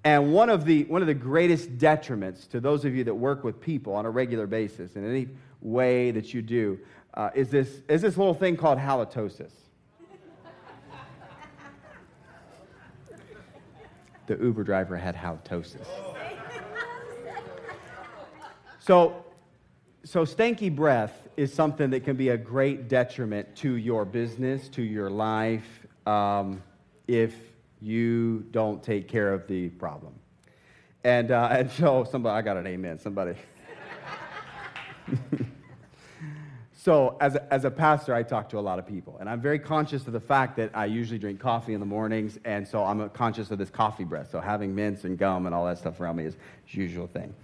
[0.04, 3.42] And one of, the, one of the greatest detriments to those of you that work
[3.42, 5.28] with people on a regular basis in any
[5.62, 6.78] way that you do
[7.14, 9.52] uh, is, this, is this little thing called halitosis.
[14.28, 15.86] The Uber driver had halitosis.
[18.80, 19.22] So,
[20.02, 24.82] so stanky breath is something that can be a great detriment to your business, to
[24.82, 26.62] your life, um,
[27.06, 27.34] if
[27.82, 30.14] you don't take care of the problem.
[31.04, 33.34] And, uh, and so somebody, I got an amen, somebody.
[36.80, 39.40] So, as a, as a pastor, I talk to a lot of people, and I'm
[39.40, 42.84] very conscious of the fact that I usually drink coffee in the mornings, and so
[42.84, 44.30] I'm conscious of this coffee breath.
[44.30, 46.36] So, having mints and gum and all that stuff around me is
[46.68, 47.34] usual thing.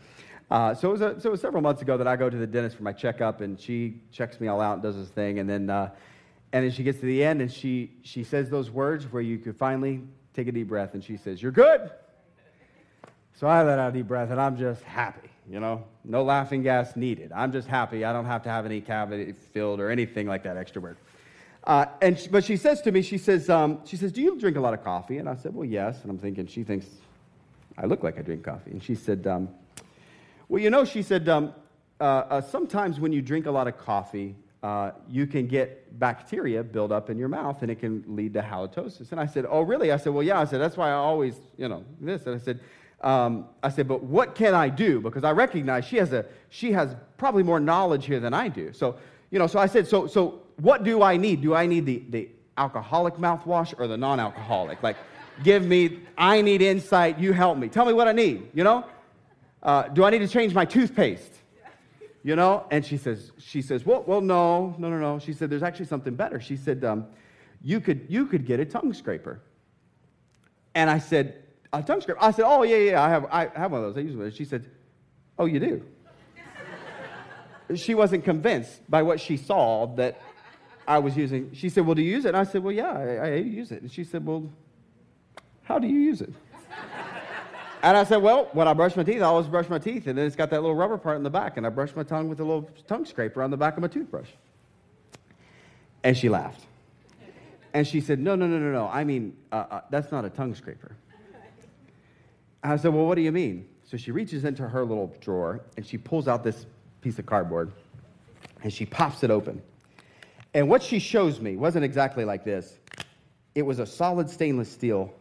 [0.53, 2.37] Uh, so, it was a, so, it was several months ago that I go to
[2.37, 5.41] the dentist for my checkup, and she checks me all out and does this thing,
[5.41, 5.91] and then, uh,
[6.53, 9.39] and then she gets to the end, and she, she says those words where you
[9.39, 10.01] could finally
[10.33, 11.91] take a deep breath, and she says, You're good.
[13.35, 16.63] So, I let out a deep breath, and I'm just happy you know, no laughing
[16.63, 17.33] gas needed.
[17.33, 18.05] I'm just happy.
[18.05, 20.97] I don't have to have any cavity filled or anything like that extrovert.
[21.65, 24.39] Uh, and she, but she says to me, she says, um, she says, do you
[24.39, 25.17] drink a lot of coffee?
[25.19, 26.03] And I said, well, yes.
[26.03, 26.87] And I'm thinking, she thinks
[27.79, 28.71] I look like I drink coffee.
[28.71, 29.49] And she said, um,
[30.49, 31.55] well, you know, she said, um,
[32.01, 36.63] uh, uh, sometimes when you drink a lot of coffee, uh, you can get bacteria
[36.63, 39.11] build up in your mouth and it can lead to halitosis.
[39.11, 39.91] And I said, oh, really?
[39.91, 40.41] I said, well, yeah.
[40.41, 42.27] I said, that's why I always, you know, this.
[42.27, 42.61] And I said,
[43.01, 45.01] um, I said, but what can I do?
[45.01, 48.73] Because I recognize she has, a, she has probably more knowledge here than I do.
[48.73, 48.97] So,
[49.31, 51.43] you know, so I said, so, so what do I need?
[51.43, 54.83] Do I need the, the alcoholic mouthwash or the non alcoholic?
[54.83, 54.97] Like,
[55.43, 57.69] give me, I need insight, you help me.
[57.69, 58.85] Tell me what I need, you know?
[59.63, 61.33] Uh, do I need to change my toothpaste?
[62.23, 62.67] You know?
[62.71, 65.19] And she says, she says, well, well, no, no, no, no.
[65.19, 66.41] She said, there's actually something better.
[66.41, 67.07] She said, um,
[67.63, 69.41] you, could, you could get a tongue scraper.
[70.75, 71.44] And I said,
[71.79, 72.23] a tongue scraper.
[72.23, 74.03] I said, oh, yeah, yeah, I have, I have one of those.
[74.03, 74.31] I use one.
[74.33, 74.65] She said,
[75.39, 75.85] oh, you do?
[77.75, 80.21] she wasn't convinced by what she saw that
[80.87, 81.53] I was using.
[81.55, 82.29] She said, well, do you use it?
[82.29, 83.83] And I said, well, yeah, I, I use it.
[83.83, 84.51] And she said, well,
[85.63, 86.33] how do you use it?
[87.85, 90.07] And I said, Well, when I brush my teeth, I always brush my teeth.
[90.07, 91.59] And then it's got that little rubber part in the back.
[91.59, 93.89] And I brush my tongue with a little tongue scraper on the back of my
[93.89, 94.31] toothbrush.
[96.03, 96.63] And she laughed.
[97.75, 98.89] And she said, No, no, no, no, no.
[98.89, 100.97] I mean, uh, uh, that's not a tongue scraper.
[102.73, 103.69] I said, Well, what do you mean?
[103.85, 106.67] So she reaches into her little drawer and she pulls out this
[107.03, 107.71] piece of cardboard
[108.63, 109.63] and she pops it open.
[110.55, 112.79] And what she shows me wasn't exactly like this
[113.55, 115.13] it was a solid stainless steel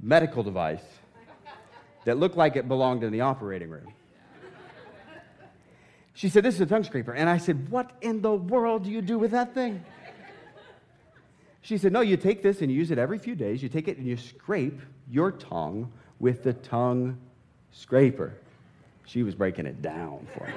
[0.00, 0.84] medical device
[2.04, 3.92] that looked like it belonged in the operating room.
[6.14, 7.12] She said, This is a tongue scraper.
[7.12, 9.84] And I said, What in the world do you do with that thing?
[11.60, 13.62] She said, No, you take this and you use it every few days.
[13.62, 14.80] You take it and you scrape
[15.10, 17.18] your tongue with the tongue
[17.72, 18.34] scraper.
[19.04, 20.52] She was breaking it down for me.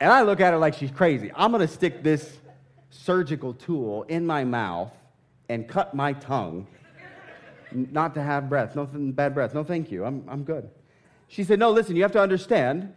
[0.00, 1.30] and I look at her like she's crazy.
[1.34, 2.38] I'm going to stick this
[2.90, 4.92] surgical tool in my mouth
[5.48, 6.66] and cut my tongue
[7.74, 8.76] not to have breath.
[8.76, 9.54] Nothing bad breath.
[9.54, 10.04] No, thank you.
[10.04, 10.70] I'm, I'm good.
[11.28, 12.92] She said, No, listen, you have to understand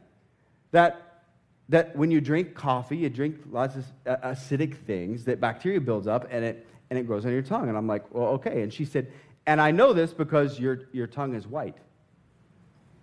[0.71, 1.23] that,
[1.69, 6.27] that when you drink coffee, you drink lots of acidic things, that bacteria builds up
[6.29, 7.69] and it, and it grows on your tongue.
[7.69, 8.61] And I'm like, Well, okay.
[8.61, 9.11] And she said,
[9.45, 11.77] And I know this because your, your tongue is white.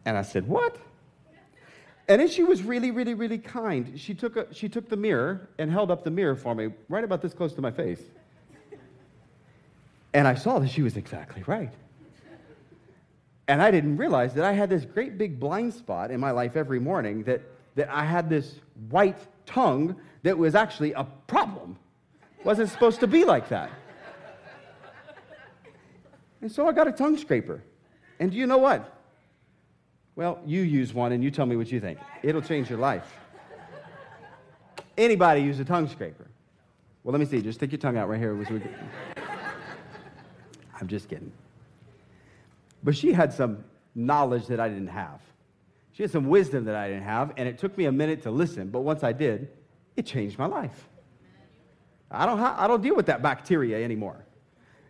[0.05, 0.77] And I said, What?
[2.09, 3.99] And then she was really, really, really kind.
[3.99, 7.05] She took, a, she took the mirror and held up the mirror for me, right
[7.05, 8.03] about this close to my face.
[10.12, 11.73] And I saw that she was exactly right.
[13.49, 16.57] And I didn't realize that I had this great big blind spot in my life
[16.57, 17.42] every morning that,
[17.77, 18.55] that I had this
[18.90, 21.79] white tongue that was actually a problem.
[22.44, 23.70] Wasn't supposed to be like that.
[26.40, 27.62] And so I got a tongue scraper.
[28.18, 29.00] And do you know what?
[30.16, 31.98] Well, you use one and you tell me what you think.
[32.22, 33.07] It'll change your life.
[34.98, 36.26] Anybody use a tongue scraper?
[37.05, 37.40] Well, let me see.
[37.40, 38.37] Just stick your tongue out right here.
[40.81, 41.33] I'm just kidding.
[42.83, 45.20] But she had some knowledge that I didn't have.
[45.92, 48.31] She had some wisdom that I didn't have, and it took me a minute to
[48.31, 48.68] listen.
[48.68, 49.48] But once I did,
[49.96, 50.88] it changed my life.
[52.12, 54.25] I don't, ha- I don't deal with that bacteria anymore.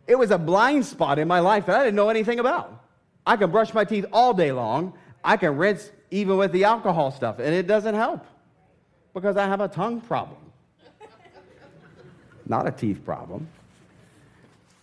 [0.07, 2.85] It was a blind spot in my life that I didn't know anything about.
[3.27, 4.95] I can brush my teeth all day long.
[5.25, 8.27] I can rinse even with the alcohol stuff, and it doesn't help
[9.15, 10.41] because I have a tongue problem,
[12.47, 13.49] not a teeth problem.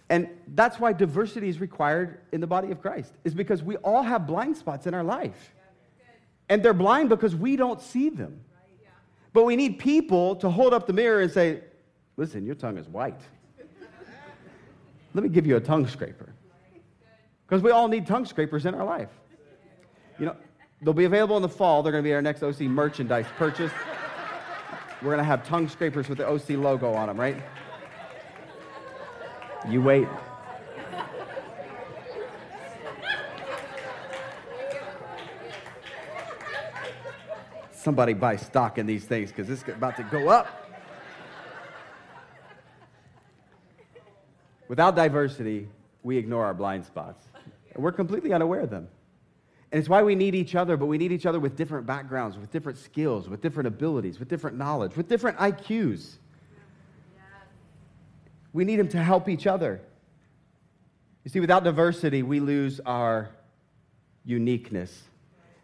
[0.10, 4.02] And that's why diversity is required in the body of Christ, is because we all
[4.02, 5.54] have blind spots in our life.
[6.47, 8.39] And they're blind because we don't see them.
[9.34, 11.62] But we need people to hold up the mirror and say,
[12.19, 13.21] listen, your tongue is white.
[15.13, 16.34] Let me give you a tongue scraper.
[17.47, 19.10] Because we all need tongue scrapers in our life.
[20.19, 20.36] You know,
[20.82, 21.82] they'll be available in the fall.
[21.82, 23.71] They're going to be our next OC merchandise purchase.
[25.01, 27.41] We're going to have tongue scrapers with the OC logo on them, right?
[29.69, 30.08] You wait.
[37.71, 40.59] Somebody buy stock in these things because it's about to go up.
[44.69, 45.67] Without diversity,
[46.03, 47.25] we ignore our blind spots.
[47.73, 48.88] And we're completely unaware of them.
[49.71, 52.38] And it's why we need each other, but we need each other with different backgrounds,
[52.38, 56.15] with different skills, with different abilities, with different knowledge, with different IQs.
[58.53, 59.82] We need them to help each other.
[61.23, 63.29] You see, without diversity, we lose our
[64.25, 65.03] uniqueness.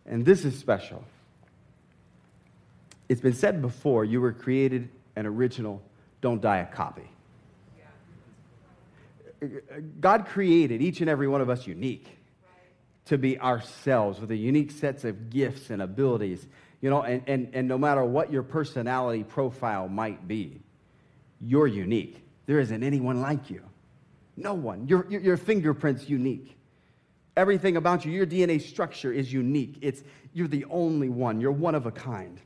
[0.05, 1.03] And this is special.
[3.09, 5.81] It's been said before you were created an original,
[6.21, 7.09] don't die a copy.
[9.99, 12.07] God created each and every one of us unique
[13.05, 16.47] to be ourselves with a unique sets of gifts and abilities.
[16.81, 20.61] You know, and, and, and no matter what your personality profile might be,
[21.39, 22.21] you're unique.
[22.45, 23.61] There isn't anyone like you.
[24.37, 24.87] No one.
[24.87, 26.57] Your, your, your fingerprint's unique.
[27.37, 29.77] Everything about you, your DNA structure is unique.
[29.81, 31.41] It's, you're the only one.
[31.41, 32.39] You're one of a kind.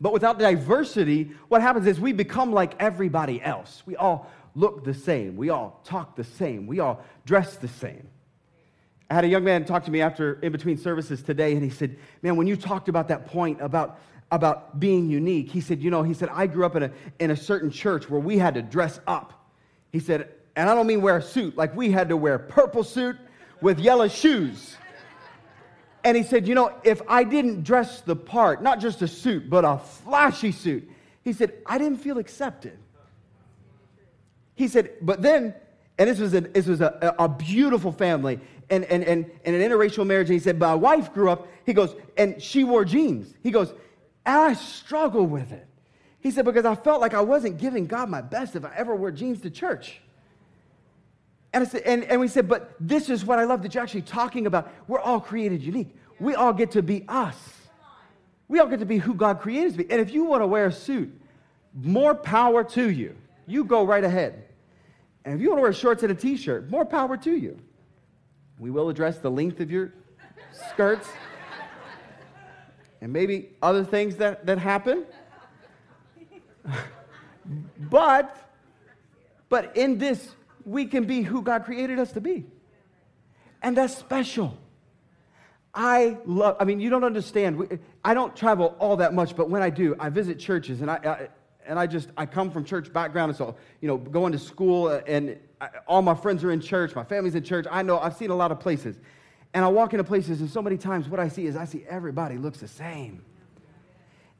[0.00, 3.82] But without diversity, what happens is we become like everybody else.
[3.86, 5.36] We all look the same.
[5.36, 6.66] We all talk the same.
[6.66, 8.08] We all dress the same.
[9.10, 11.70] I had a young man talk to me after in between services today, and he
[11.70, 13.98] said, Man, when you talked about that point about,
[14.30, 17.30] about being unique, he said, You know, he said, I grew up in a, in
[17.30, 19.34] a certain church where we had to dress up.
[19.90, 22.84] He said, And I don't mean wear a suit, like we had to wear purple
[22.84, 23.16] suit
[23.60, 24.76] with yellow shoes.
[26.04, 29.50] And he said, You know, if I didn't dress the part, not just a suit,
[29.50, 30.90] but a flashy suit,
[31.22, 32.78] he said, I didn't feel accepted.
[34.54, 35.54] He said, But then,
[35.98, 39.62] and this was a, this was a, a beautiful family and, and, and, and an
[39.62, 40.28] interracial marriage.
[40.28, 43.34] And he said, My wife grew up, he goes, and she wore jeans.
[43.42, 43.70] He goes,
[44.24, 45.66] And I struggle with it.
[46.20, 48.94] He said, Because I felt like I wasn't giving God my best if I ever
[48.94, 50.00] wore jeans to church.
[51.52, 53.82] And, I said, and, and we said, but this is what I love that you're
[53.82, 54.72] actually talking about.
[54.88, 55.94] We're all created unique.
[56.18, 57.36] We all get to be us.
[58.48, 59.90] We all get to be who God created us to be.
[59.90, 61.20] And if you want to wear a suit,
[61.74, 63.16] more power to you.
[63.46, 64.44] You go right ahead.
[65.24, 67.58] And if you want to wear shorts and a t shirt, more power to you.
[68.58, 69.92] We will address the length of your
[70.52, 71.08] skirts
[73.00, 75.04] and maybe other things that, that happen.
[77.90, 78.36] but,
[79.48, 82.46] but in this, we can be who God created us to be.
[83.62, 84.56] And that's special.
[85.74, 87.80] I love, I mean, you don't understand.
[88.04, 90.94] I don't travel all that much, but when I do, I visit churches and I,
[90.94, 91.28] I
[91.66, 93.30] and I just, I come from church background.
[93.30, 96.60] And so, you know, going to school uh, and I, all my friends are in
[96.60, 96.94] church.
[96.94, 97.66] My family's in church.
[97.70, 98.98] I know, I've seen a lot of places.
[99.54, 101.84] And I walk into places and so many times what I see is I see
[101.88, 103.24] everybody looks the same.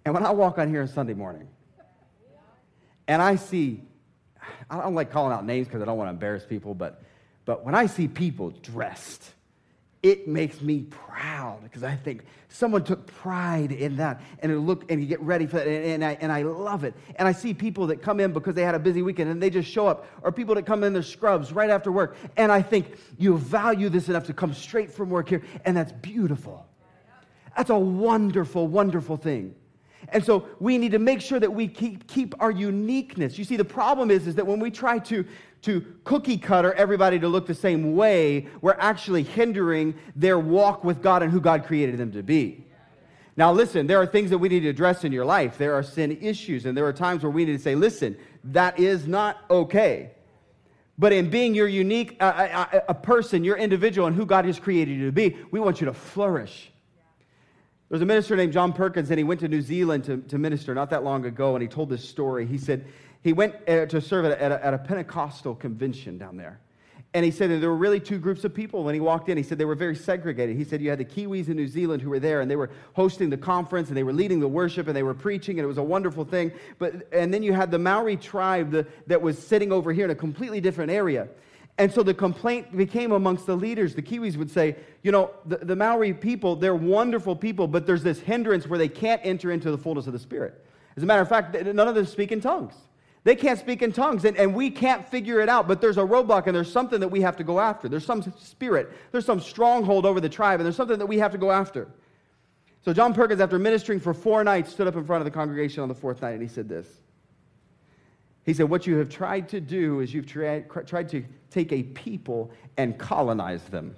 [0.04, 1.48] And when I walk on here on Sunday morning
[3.06, 3.82] and I see,
[4.68, 7.02] I don't like calling out names because I don't want to embarrass people, but,
[7.44, 9.32] but when I see people dressed,
[10.02, 14.90] it makes me proud because I think someone took pride in that and it look
[14.90, 16.94] and you get ready for that and, and, I, and I love it.
[17.16, 19.48] And I see people that come in because they had a busy weekend and they
[19.48, 22.16] just show up or people that come in their scrubs right after work.
[22.36, 25.92] And I think you value this enough to come straight from work here and that's
[25.92, 26.66] beautiful.
[27.56, 29.54] That's a wonderful, wonderful thing.
[30.08, 33.38] And so we need to make sure that we keep, keep our uniqueness.
[33.38, 35.24] You see, the problem is, is that when we try to,
[35.62, 41.02] to cookie cutter everybody to look the same way, we're actually hindering their walk with
[41.02, 42.66] God and who God created them to be.
[43.36, 45.56] Now, listen, there are things that we need to address in your life.
[45.56, 48.78] There are sin issues, and there are times where we need to say, listen, that
[48.78, 50.10] is not okay.
[50.98, 54.58] But in being your unique, uh, uh, a person, your individual, and who God has
[54.58, 56.71] created you to be, we want you to flourish.
[57.92, 60.38] There was a minister named John Perkins, and he went to New Zealand to, to
[60.38, 62.46] minister not that long ago, and he told this story.
[62.46, 62.86] He said
[63.22, 66.58] he went uh, to serve at a, at, a, Pentecostal convention down there.
[67.12, 69.36] And he said there were really two groups of people when he walked in.
[69.36, 70.56] He said they were very segregated.
[70.56, 72.70] He said you had the Kiwis in New Zealand who were there, and they were
[72.94, 75.68] hosting the conference, and they were leading the worship, and they were preaching, and it
[75.68, 76.50] was a wonderful thing.
[76.78, 80.10] But, and then you had the Maori tribe the, that was sitting over here in
[80.10, 81.28] a completely different area.
[81.82, 83.96] And so the complaint became amongst the leaders.
[83.96, 88.04] The Kiwis would say, you know, the, the Maori people, they're wonderful people, but there's
[88.04, 90.64] this hindrance where they can't enter into the fullness of the Spirit.
[90.96, 92.74] As a matter of fact, none of them speak in tongues.
[93.24, 96.02] They can't speak in tongues, and, and we can't figure it out, but there's a
[96.02, 97.88] roadblock, and there's something that we have to go after.
[97.88, 101.32] There's some spirit, there's some stronghold over the tribe, and there's something that we have
[101.32, 101.88] to go after.
[102.84, 105.82] So John Perkins, after ministering for four nights, stood up in front of the congregation
[105.82, 106.86] on the fourth night, and he said this.
[108.44, 111.82] He said, What you have tried to do is you've tried, tried to take a
[111.82, 113.96] people and colonize them.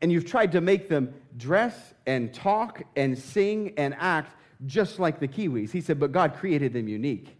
[0.00, 5.20] And you've tried to make them dress and talk and sing and act just like
[5.20, 5.70] the Kiwis.
[5.70, 7.36] He said, But God created them unique.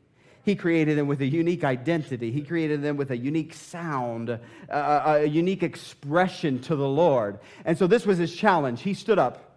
[0.46, 2.30] He created them with a unique identity.
[2.30, 7.40] He created them with a unique sound, a, a unique expression to the Lord.
[7.64, 8.82] And so this was his challenge.
[8.82, 9.56] He stood up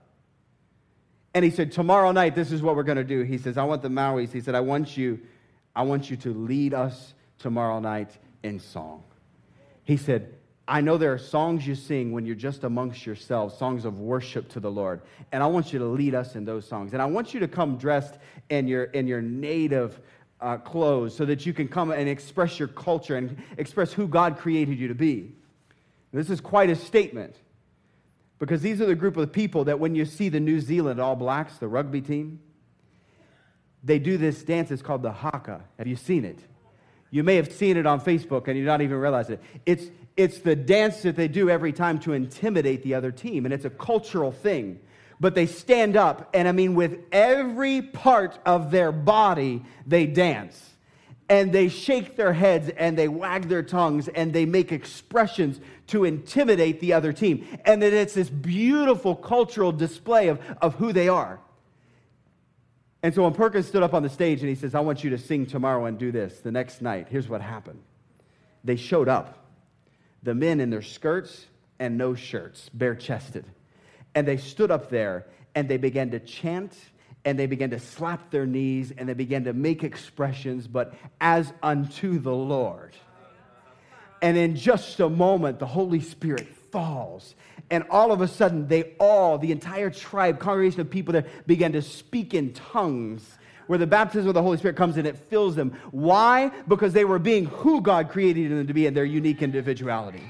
[1.35, 3.21] and he said, Tomorrow night, this is what we're going to do.
[3.21, 4.31] He says, I want the Maoris.
[4.31, 5.19] He said, I want you,
[5.79, 8.11] I want you to lead us tomorrow night
[8.43, 9.01] in song.
[9.85, 10.35] He said,
[10.67, 14.49] I know there are songs you sing when you're just amongst yourselves, songs of worship
[14.49, 14.99] to the Lord.
[15.31, 16.91] And I want you to lead us in those songs.
[16.91, 18.15] And I want you to come dressed
[18.49, 20.01] in your, in your native
[20.41, 24.37] uh, clothes so that you can come and express your culture and express who God
[24.37, 25.31] created you to be.
[26.11, 27.37] This is quite a statement
[28.37, 31.15] because these are the group of people that when you see the New Zealand All
[31.15, 32.41] Blacks, the rugby team,
[33.83, 34.71] they do this dance.
[34.71, 35.61] It's called the haka.
[35.77, 36.39] Have you seen it?
[37.11, 39.41] You may have seen it on Facebook and you not even realize it.
[39.65, 43.53] It's, it's the dance that they do every time to intimidate the other team, and
[43.53, 44.79] it's a cultural thing.
[45.19, 50.65] But they stand up, and I mean, with every part of their body, they dance.
[51.27, 56.03] And they shake their heads and they wag their tongues and they make expressions to
[56.03, 57.45] intimidate the other team.
[57.65, 61.39] And then it's this beautiful cultural display of, of who they are.
[63.01, 65.11] And so when Perkins stood up on the stage and he says, I want you
[65.11, 67.81] to sing tomorrow and do this, the next night, here's what happened.
[68.63, 69.37] They showed up.
[70.21, 71.45] The men in their skirts
[71.79, 73.45] and no shirts, bare chested.
[74.13, 76.75] And they stood up there and they began to chant
[77.23, 81.53] and they began to slap their knees and they began to make expressions, but as
[81.63, 82.93] unto the Lord.
[84.21, 87.35] And in just a moment, the Holy Spirit falls.
[87.69, 91.71] And all of a sudden, they all, the entire tribe, congregation of people there, began
[91.73, 95.55] to speak in tongues where the baptism of the Holy Spirit comes and it fills
[95.55, 95.77] them.
[95.91, 96.51] Why?
[96.67, 100.23] Because they were being who God created them to be in their unique individuality.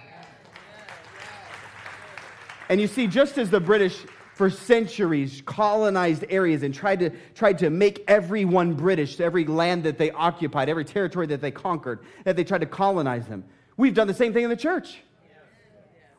[2.67, 3.97] And you see, just as the British
[4.33, 9.97] for centuries colonized areas and tried to, tried to make everyone British, every land that
[9.97, 13.43] they occupied, every territory that they conquered, that they tried to colonize them.
[13.75, 14.97] We've done the same thing in the church.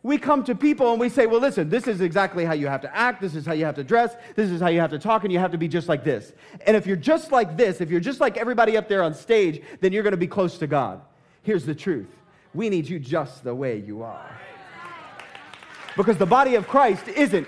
[0.03, 2.81] We come to people and we say, well, listen, this is exactly how you have
[2.83, 3.21] to act.
[3.21, 4.17] This is how you have to dress.
[4.35, 6.33] This is how you have to talk, and you have to be just like this.
[6.67, 9.63] And if you're just like this, if you're just like everybody up there on stage,
[9.81, 11.03] then you're going to be close to God.
[11.43, 12.09] Here's the truth
[12.55, 14.41] we need you just the way you are.
[15.97, 17.47] Because the body of Christ isn't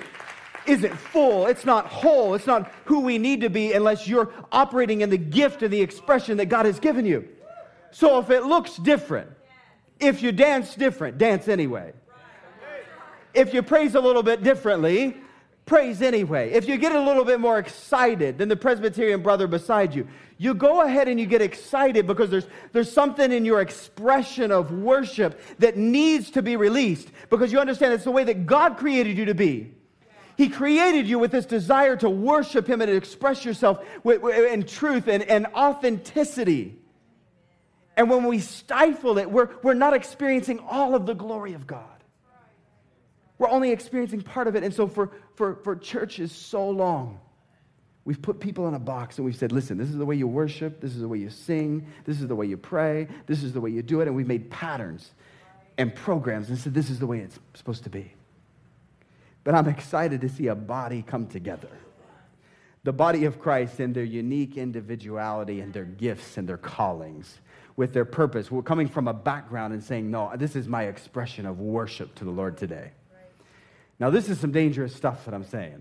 [0.66, 5.00] isn't full, it's not whole, it's not who we need to be unless you're operating
[5.00, 7.28] in the gift and the expression that God has given you.
[7.90, 9.30] So if it looks different,
[9.98, 11.92] if you dance different, dance anyway.
[13.34, 15.16] If you praise a little bit differently,
[15.64, 16.52] praise anyway.
[16.52, 20.06] If you get a little bit more excited than the Presbyterian brother beside you,
[20.38, 24.72] you go ahead and you get excited because there's, there's something in your expression of
[24.72, 29.16] worship that needs to be released because you understand it's the way that God created
[29.16, 29.72] you to be.
[30.36, 35.06] He created you with this desire to worship Him and to express yourself in truth
[35.06, 36.76] and, and authenticity.
[37.96, 41.91] And when we stifle it, we're, we're not experiencing all of the glory of God.
[43.42, 44.62] We're only experiencing part of it.
[44.62, 47.18] And so for, for, for churches so long,
[48.04, 50.28] we've put people in a box and we've said, listen, this is the way you
[50.28, 53.52] worship, this is the way you sing, this is the way you pray, this is
[53.52, 54.06] the way you do it.
[54.06, 55.10] And we've made patterns
[55.76, 58.12] and programs and said, this is the way it's supposed to be.
[59.42, 61.70] But I'm excited to see a body come together.
[62.84, 67.40] The body of Christ in their unique individuality and their gifts and their callings
[67.74, 68.52] with their purpose.
[68.52, 72.24] We're coming from a background and saying, no, this is my expression of worship to
[72.24, 72.92] the Lord today.
[74.02, 75.80] Now, this is some dangerous stuff that I'm saying.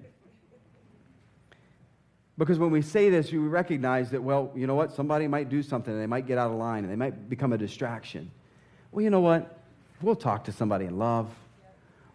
[2.37, 4.93] Because when we say this, we recognize that, well, you know what?
[4.93, 7.51] Somebody might do something and they might get out of line and they might become
[7.51, 8.29] a distraction.
[8.91, 9.57] Well, you know what?
[10.03, 11.33] We'll talk to somebody in love.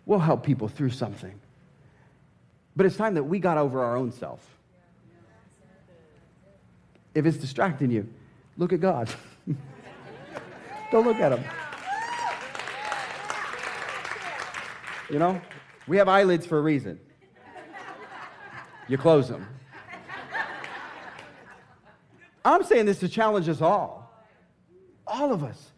[0.05, 1.35] We'll help people through something.
[2.77, 4.47] But it's time that we got over our own self.
[7.17, 8.07] If it's distracting you,
[8.57, 9.13] look at God.
[10.93, 11.45] Don't look at him.
[15.11, 15.41] You know,
[15.87, 16.99] we have eyelids for a reason.
[18.89, 19.47] You close them.
[22.45, 24.25] I'm saying this to challenge us all,
[25.07, 25.73] all of us,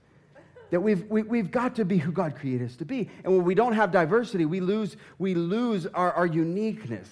[0.70, 3.09] that we've, we, we've got to be who God created us to be.
[3.24, 7.09] And when we don't have diversity, we lose, we lose our, our uniqueness.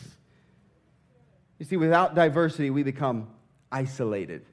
[1.58, 3.28] You see, without diversity, we become
[3.72, 4.44] isolated.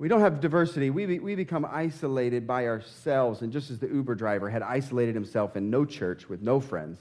[0.00, 0.88] We don't have diversity.
[0.88, 3.42] We, be, we become isolated by ourselves.
[3.42, 6.98] And just as the Uber driver had isolated himself in no church with no friends,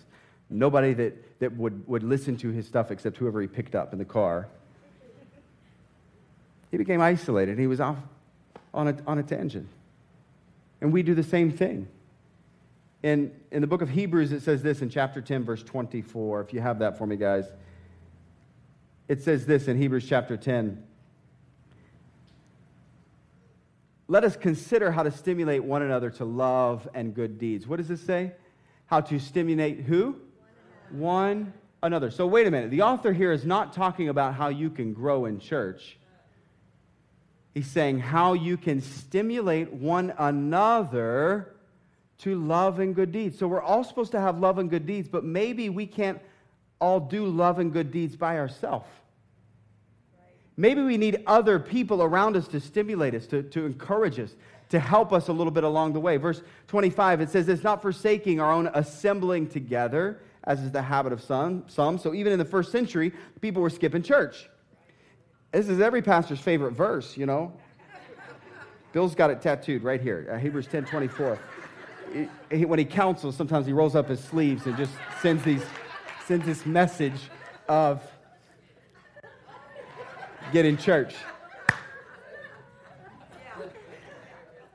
[0.50, 4.00] nobody that, that would, would listen to his stuff except whoever he picked up in
[4.00, 4.50] the car,
[6.72, 7.58] he became isolated.
[7.58, 7.96] He was off
[8.74, 9.70] on a, on a tangent.
[10.82, 11.88] And we do the same thing.
[13.02, 16.42] In, in the book of Hebrews, it says this in chapter 10, verse 24.
[16.42, 17.46] If you have that for me, guys.
[19.08, 20.84] It says this in Hebrews chapter 10.
[24.12, 27.68] Let us consider how to stimulate one another to love and good deeds.
[27.68, 28.32] What does this say?
[28.88, 30.16] How to stimulate who?
[30.90, 31.54] One
[31.84, 32.10] another.
[32.10, 32.72] So, wait a minute.
[32.72, 36.00] The author here is not talking about how you can grow in church.
[37.54, 41.54] He's saying how you can stimulate one another
[42.20, 43.38] to love and good deeds.
[43.38, 46.20] So, we're all supposed to have love and good deeds, but maybe we can't
[46.82, 48.90] all do love and good deeds by ourselves.
[50.60, 54.36] Maybe we need other people around us to stimulate us, to, to encourage us,
[54.68, 56.18] to help us a little bit along the way.
[56.18, 61.14] Verse 25, it says, It's not forsaking our own assembling together, as is the habit
[61.14, 61.64] of some.
[61.68, 61.98] some.
[61.98, 64.50] So even in the first century, people were skipping church.
[65.54, 67.54] This is every pastor's favorite verse, you know.
[68.92, 71.40] Bill's got it tattooed right here, uh, Hebrews 10 24.
[72.12, 74.92] He- he- when he counsels, sometimes he rolls up his sleeves and just
[75.22, 75.64] sends, these,
[76.26, 77.30] sends this message
[77.70, 78.04] of
[80.52, 81.16] get in church.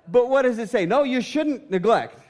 [0.07, 0.87] But what does it say?
[0.87, 2.21] No, you shouldn't neglect.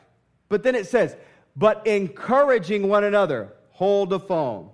[0.49, 1.17] But then it says,
[1.57, 4.71] but encouraging one another, hold the phone.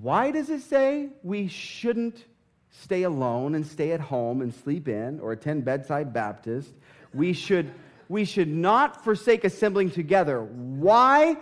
[0.00, 2.24] Why does it say we shouldn't
[2.70, 6.72] stay alone and stay at home and sleep in or attend bedside Baptist?
[7.12, 7.72] We should,
[8.08, 10.42] we should not forsake assembling together.
[10.42, 11.36] Why?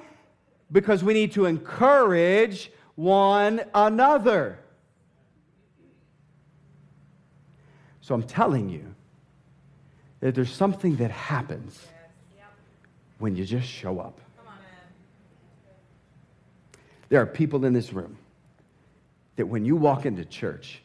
[0.72, 4.58] Because we need to encourage one another.
[8.08, 8.94] So I'm telling you
[10.20, 11.78] that there's something that happens
[13.18, 14.18] when you just show up.
[17.10, 18.16] There are people in this room
[19.36, 20.80] that when you walk into church,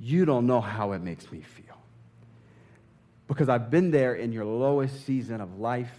[0.00, 1.76] you don't know how it makes me feel.
[3.26, 5.90] Because I've been there in your lowest season of life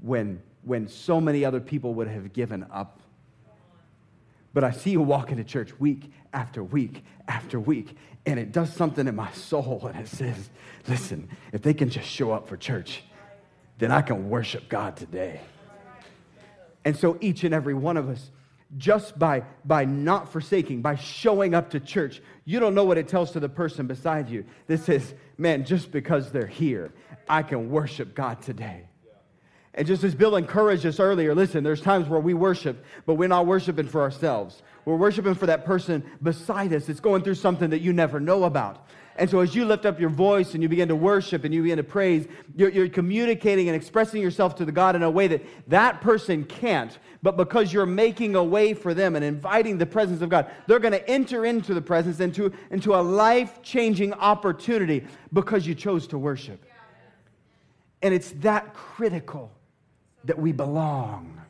[0.00, 2.99] when, when so many other people would have given up.
[4.52, 7.96] But I see you walking to church week after week after week,
[8.26, 10.50] and it does something in my soul, and it says,
[10.88, 13.02] listen, if they can just show up for church,
[13.78, 15.40] then I can worship God today.
[16.84, 18.30] And so each and every one of us,
[18.76, 23.08] just by, by not forsaking, by showing up to church, you don't know what it
[23.08, 24.44] tells to the person beside you.
[24.66, 26.92] This is, man, just because they're here,
[27.28, 28.86] I can worship God today.
[29.80, 33.30] And just as Bill encouraged us earlier, listen, there's times where we worship, but we're
[33.30, 34.62] not worshiping for ourselves.
[34.84, 38.44] We're worshiping for that person beside us that's going through something that you never know
[38.44, 38.86] about.
[39.16, 41.62] And so, as you lift up your voice and you begin to worship and you
[41.62, 45.28] begin to praise, you're, you're, communicating and expressing yourself to the God in a way
[45.28, 46.98] that that person can't.
[47.22, 50.78] But because you're making a way for them and inviting the presence of God, they're
[50.78, 56.06] going to enter into the presence, into, into a life changing opportunity because you chose
[56.08, 56.62] to worship.
[58.02, 59.52] And it's that critical
[60.24, 61.40] that we belong.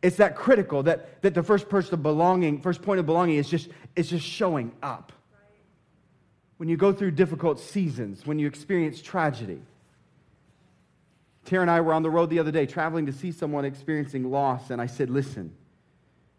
[0.00, 3.48] It's that critical that, that the first person of belonging, first point of belonging is
[3.48, 5.12] just, is just showing up.
[6.58, 9.60] When you go through difficult seasons, when you experience tragedy.
[11.44, 14.30] Tara and I were on the road the other day traveling to see someone experiencing
[14.30, 15.52] loss, and I said, Listen,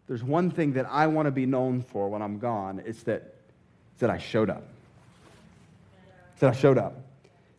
[0.06, 2.82] there's one thing that I want to be known for when I'm gone.
[2.84, 3.34] It's that,
[3.92, 4.64] it's that I showed up.
[6.32, 6.96] It's that I showed up.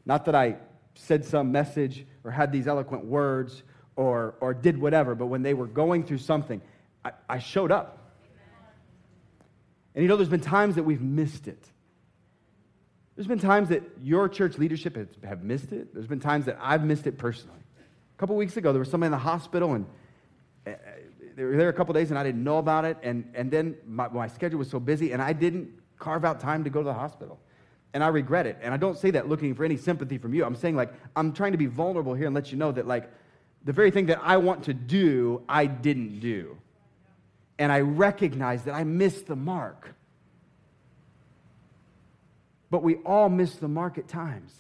[0.06, 0.58] Not that I
[0.96, 3.64] said some message or had these eloquent words
[3.96, 6.62] or, or did whatever, but when they were going through something,
[7.04, 7.98] I, I showed up.
[9.94, 11.64] And you know, there's been times that we've missed it.
[13.16, 15.94] There's been times that your church leadership has, have missed it.
[15.94, 17.60] There's been times that I've missed it personally.
[18.16, 19.86] A couple weeks ago, there was somebody in the hospital, and
[20.66, 20.72] uh,
[21.36, 22.98] they were there a couple days, and I didn't know about it.
[23.04, 25.70] And, and then my, my schedule was so busy, and I didn't
[26.00, 27.40] carve out time to go to the hospital.
[27.94, 28.58] And I regret it.
[28.62, 30.46] And I don't say that looking for any sympathy from you.
[30.46, 33.10] I'm saying, like, I'm trying to be vulnerable here and let you know that, like,
[33.64, 36.58] the very thing that I want to do, I didn't do.
[37.60, 39.94] And I recognize that I missed the mark.
[42.70, 44.54] But we all miss the mark at times.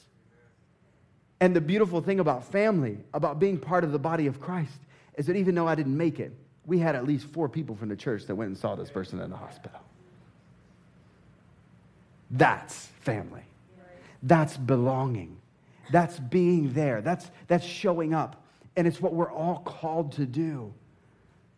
[1.40, 4.78] And the beautiful thing about family, about being part of the body of Christ,
[5.16, 6.34] is that even though I didn't make it,
[6.66, 9.20] we had at least four people from the church that went and saw this person
[9.20, 9.80] in the hospital.
[12.32, 13.44] That's family.
[14.24, 15.38] That's belonging.
[15.92, 17.02] That's being there.
[17.02, 18.44] That's, that's showing up.
[18.78, 20.74] And it's what we're all called to do.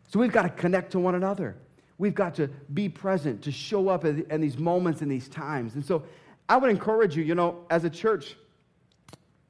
[0.07, 1.55] So we've got to connect to one another.
[1.99, 5.75] We've got to be present, to show up in, these moments and these times.
[5.75, 6.03] And so
[6.49, 8.35] I would encourage you, you know, as a church,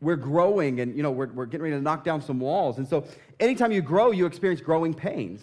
[0.01, 2.77] we're growing and, you know, we're, we're getting ready to knock down some walls.
[2.77, 3.05] And so
[3.39, 5.41] anytime you grow, you experience growing pains.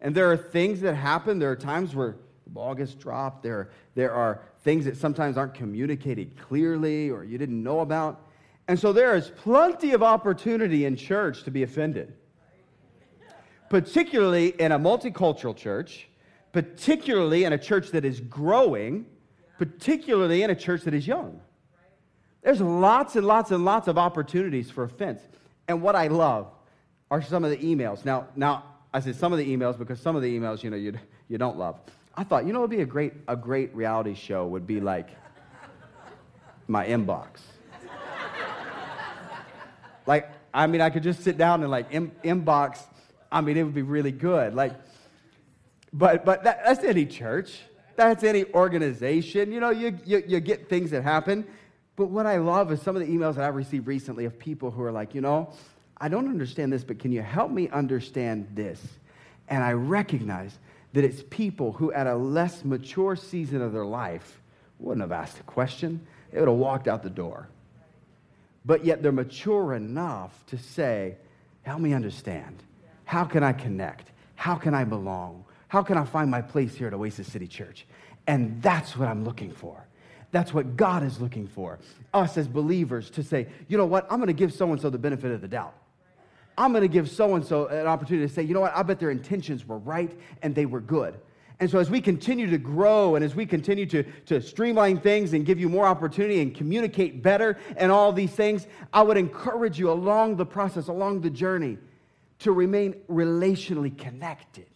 [0.00, 1.38] And there are things that happen.
[1.38, 2.16] There are times where
[2.52, 3.42] ball gets dropped.
[3.42, 8.28] There, there are things that sometimes aren't communicated clearly or you didn't know about.
[8.68, 12.14] And so there is plenty of opportunity in church to be offended,
[13.68, 16.08] particularly in a multicultural church,
[16.52, 19.06] particularly in a church that is growing,
[19.58, 21.40] particularly in a church that is young.
[22.42, 25.20] There's lots and lots and lots of opportunities for offense.
[25.68, 26.48] And what I love
[27.10, 28.04] are some of the emails.
[28.04, 30.76] Now, now I said some of the emails because some of the emails, you know,
[30.76, 30.94] you,
[31.28, 31.80] you don't love.
[32.14, 34.80] I thought, you know, it would be a great, a great reality show would be
[34.80, 35.08] like
[36.68, 37.40] my inbox.
[40.06, 42.80] like, I mean, I could just sit down and like in, inbox.
[43.30, 44.54] I mean, it would be really good.
[44.54, 44.72] Like,
[45.92, 47.60] but but that, that's any church.
[47.96, 49.52] That's any organization.
[49.52, 51.46] You know, you, you you get things that happen.
[51.96, 54.70] But what I love is some of the emails that I've received recently of people
[54.70, 55.52] who are like, you know,
[55.98, 58.82] I don't understand this, but can you help me understand this?
[59.48, 60.58] And I recognize
[60.92, 64.40] that it's people who, at a less mature season of their life,
[64.78, 66.06] wouldn't have asked a question.
[66.30, 67.48] They would have walked out the door.
[68.64, 71.16] But yet they're mature enough to say,
[71.62, 72.62] Help me understand.
[73.04, 74.10] How can I connect?
[74.34, 75.44] How can I belong?
[75.68, 77.86] How can I find my place here at Oasis City Church?
[78.26, 79.86] And that's what I'm looking for.
[80.32, 81.78] That's what God is looking for.
[82.12, 84.06] Us as believers to say, you know what?
[84.10, 85.74] I'm going to give so and so the benefit of the doubt.
[86.56, 88.82] I'm going to give so and so an opportunity to say, you know what, I
[88.82, 91.18] bet their intentions were right and they were good.
[91.60, 95.32] And so, as we continue to grow and as we continue to, to streamline things
[95.32, 99.78] and give you more opportunity and communicate better and all these things, I would encourage
[99.78, 101.78] you along the process, along the journey,
[102.40, 104.66] to remain relationally connected.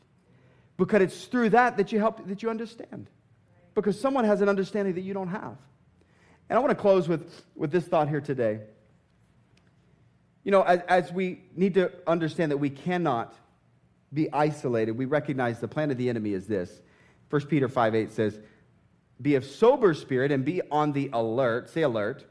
[0.77, 3.11] Because it's through that that you help, that you understand.
[3.75, 5.57] Because someone has an understanding that you don't have.
[6.49, 8.61] And I want to close with, with this thought here today.
[10.47, 13.35] You know, as, as we need to understand that we cannot
[14.15, 16.71] be isolated, we recognize the plan of the enemy is this.
[17.31, 18.39] 1 Peter 5 8 says,
[19.21, 21.69] Be of sober spirit and be on the alert.
[21.71, 22.25] Say alert.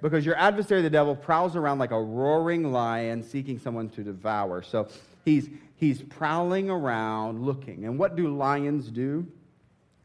[0.00, 4.62] Because your adversary, the devil, prowls around like a roaring lion seeking someone to devour.
[4.62, 4.86] So
[5.24, 7.84] he's, he's prowling around looking.
[7.84, 9.26] And what do lions do?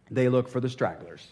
[0.09, 1.31] They look for the stragglers.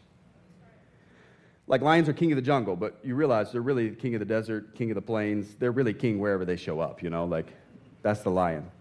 [1.67, 4.25] Like lions are king of the jungle, but you realize they're really king of the
[4.25, 5.55] desert, king of the plains.
[5.59, 7.47] They're really king wherever they show up, you know, like
[8.01, 8.71] that's the lion.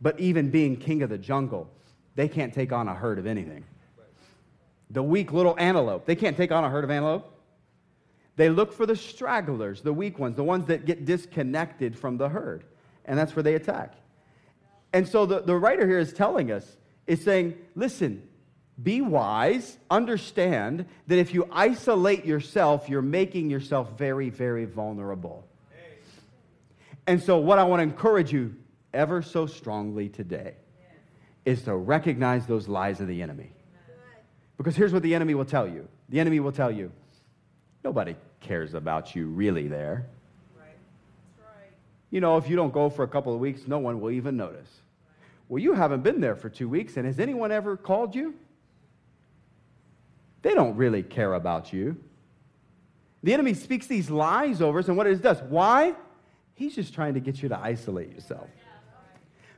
[0.00, 1.68] But even being king of the jungle,
[2.14, 3.64] they can't take on a herd of anything.
[4.90, 7.30] The weak little antelope, they can't take on a herd of antelope.
[8.36, 12.28] They look for the stragglers, the weak ones, the ones that get disconnected from the
[12.28, 12.64] herd.
[13.04, 13.94] And that's where they attack.
[14.92, 18.22] And so the, the writer here is telling us, is saying, listen,
[18.82, 25.46] be wise, understand that if you isolate yourself, you're making yourself very, very vulnerable.
[27.06, 28.56] And so, what I want to encourage you
[28.92, 30.54] ever so strongly today
[31.44, 33.50] is to recognize those lies of the enemy.
[34.56, 36.90] Because here's what the enemy will tell you the enemy will tell you,
[37.82, 40.06] nobody cares about you really there.
[42.10, 44.36] You know, if you don't go for a couple of weeks, no one will even
[44.36, 44.68] notice.
[45.48, 48.34] Well, you haven't been there for two weeks, and has anyone ever called you?
[50.44, 51.96] They don't really care about you.
[53.22, 55.94] The enemy speaks these lies over us, and what it does, why?
[56.52, 58.46] He's just trying to get you to isolate yourself.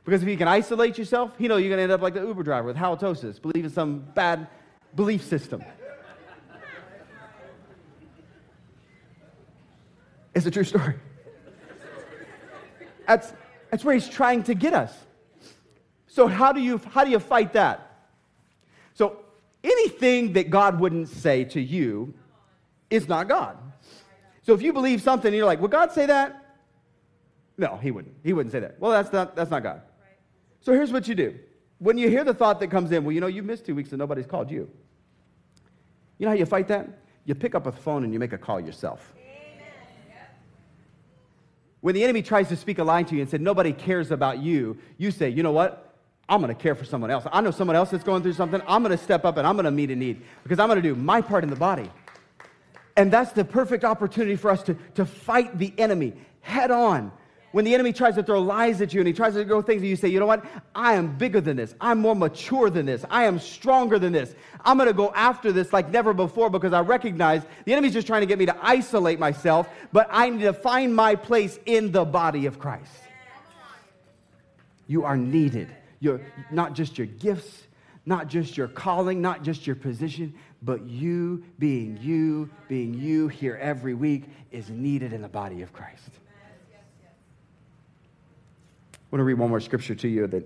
[0.05, 2.21] Because if you can isolate yourself, you know you're going to end up like the
[2.21, 4.47] Uber driver with halitosis, believe in some bad
[4.95, 5.61] belief system.
[10.33, 10.95] It's a true story.
[13.05, 13.33] That's,
[13.69, 14.93] that's where he's trying to get us.
[16.07, 18.07] So how do you how do you fight that?
[18.93, 19.19] So
[19.87, 22.13] anything that God wouldn't say to you
[22.89, 23.57] is not God.
[24.43, 26.43] So if you believe something, and you're like, would God say that?
[27.57, 28.15] No, he wouldn't.
[28.23, 28.79] He wouldn't say that.
[28.79, 29.81] Well, that's not that's not God.
[30.61, 31.37] So here's what you do.
[31.79, 33.91] When you hear the thought that comes in, well, you know, you missed two weeks
[33.91, 34.69] and nobody's called you.
[36.17, 36.87] You know how you fight that?
[37.25, 39.13] You pick up a phone and you make a call yourself.
[41.81, 44.39] When the enemy tries to speak a lie to you and said, nobody cares about
[44.39, 45.86] you, you say, you know what?
[46.29, 47.25] I'm going to care for someone else.
[47.31, 48.61] I know someone else that's going through something.
[48.67, 50.81] I'm going to step up and I'm going to meet a need because I'm going
[50.81, 51.89] to do my part in the body.
[52.97, 57.11] And that's the perfect opportunity for us to, to fight the enemy head on.
[57.51, 59.81] When the enemy tries to throw lies at you and he tries to go things,
[59.81, 60.45] and you say, you know what?
[60.75, 61.73] I am bigger than this.
[61.79, 63.05] I'm more mature than this.
[63.09, 64.35] I am stronger than this.
[64.65, 68.05] I'm going to go after this like never before because I recognize the enemy's just
[68.05, 71.93] trying to get me to isolate myself, but I need to find my place in
[71.93, 72.91] the body of Christ.
[74.87, 75.73] You are needed.
[75.99, 76.21] You're
[76.51, 77.63] not just your gifts,
[78.05, 83.57] not just your calling, not just your position, but you being you, being you here
[83.61, 86.09] every week is needed in the body of Christ.
[88.93, 90.43] I want to read one more scripture to you that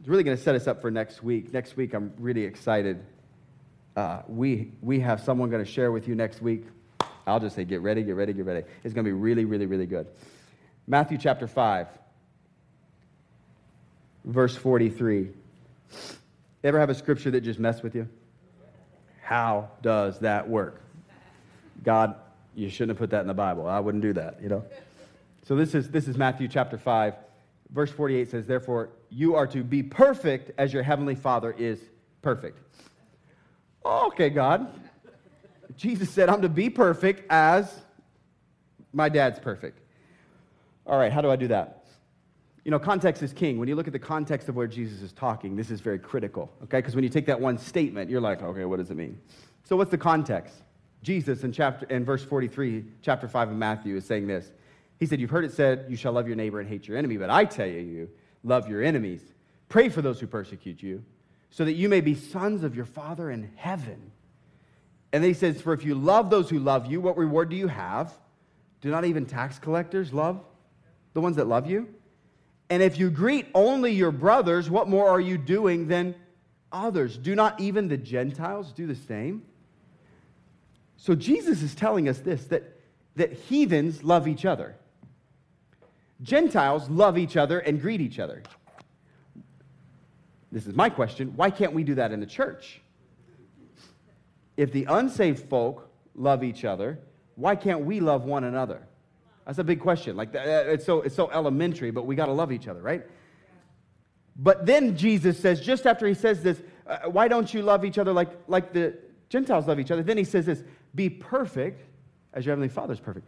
[0.00, 1.52] is really going to set us up for next week.
[1.52, 3.04] Next week, I'm really excited.
[3.96, 6.64] Uh, we, we have someone going to share with you next week.
[7.26, 8.66] I'll just say, get ready, get ready, get ready.
[8.82, 10.06] It's going to be really, really, really good.
[10.86, 11.88] Matthew chapter 5,
[14.24, 15.28] verse 43.
[16.62, 18.08] Ever have a scripture that just messed with you?
[19.22, 20.80] How does that work?
[21.82, 22.14] God,
[22.54, 23.66] you shouldn't have put that in the Bible.
[23.66, 24.64] I wouldn't do that, you know?
[25.46, 27.14] So this is, this is Matthew chapter 5.
[27.70, 31.80] Verse 48 says, Therefore, you are to be perfect as your heavenly Father is
[32.22, 32.58] perfect.
[33.84, 34.68] Okay, God.
[35.76, 37.80] Jesus said, I'm to be perfect as
[38.92, 39.78] my dad's perfect.
[40.86, 41.83] All right, how do I do that?
[42.64, 43.58] You know, context is king.
[43.58, 46.50] When you look at the context of where Jesus is talking, this is very critical,
[46.62, 46.78] okay?
[46.78, 49.20] Because when you take that one statement, you're like, okay, what does it mean?
[49.64, 50.54] So, what's the context?
[51.02, 54.50] Jesus in chapter in verse 43, chapter 5 of Matthew, is saying this.
[54.98, 57.18] He said, You've heard it said, You shall love your neighbor and hate your enemy,
[57.18, 58.08] but I tell you,
[58.42, 59.20] love your enemies.
[59.68, 61.04] Pray for those who persecute you,
[61.50, 64.10] so that you may be sons of your Father in heaven.
[65.12, 67.56] And then he says, For if you love those who love you, what reward do
[67.56, 68.12] you have?
[68.80, 70.42] Do not even tax collectors love
[71.12, 71.88] the ones that love you?
[72.70, 76.14] And if you greet only your brothers, what more are you doing than
[76.72, 77.16] others?
[77.18, 79.42] Do not even the Gentiles do the same?
[80.96, 82.80] So Jesus is telling us this that,
[83.16, 84.76] that heathens love each other.
[86.22, 88.42] Gentiles love each other and greet each other.
[90.50, 92.80] This is my question why can't we do that in the church?
[94.56, 97.00] If the unsaved folk love each other,
[97.34, 98.86] why can't we love one another?
[99.46, 100.16] That's a big question.
[100.16, 103.04] Like it's so it's so elementary, but we got to love each other, right?
[104.36, 107.98] But then Jesus says, just after he says this, uh, why don't you love each
[107.98, 108.96] other like like the
[109.28, 110.02] Gentiles love each other?
[110.02, 110.62] Then he says this:
[110.94, 111.82] Be perfect
[112.32, 113.26] as your heavenly Father is perfect.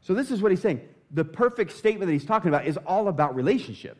[0.00, 0.80] So this is what he's saying.
[1.10, 3.98] The perfect statement that he's talking about is all about relationship.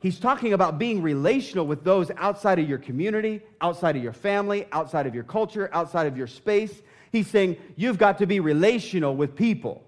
[0.00, 4.66] He's talking about being relational with those outside of your community, outside of your family,
[4.70, 6.82] outside of your culture, outside of your space.
[7.10, 9.84] He's saying you've got to be relational with people.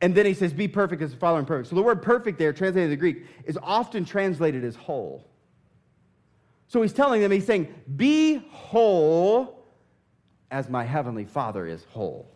[0.00, 1.70] And then he says, be perfect as the Father is perfect.
[1.70, 5.26] So the word perfect there, translated in the Greek, is often translated as whole.
[6.68, 9.64] So he's telling them, he's saying, be whole
[10.50, 12.30] as my heavenly Father is whole.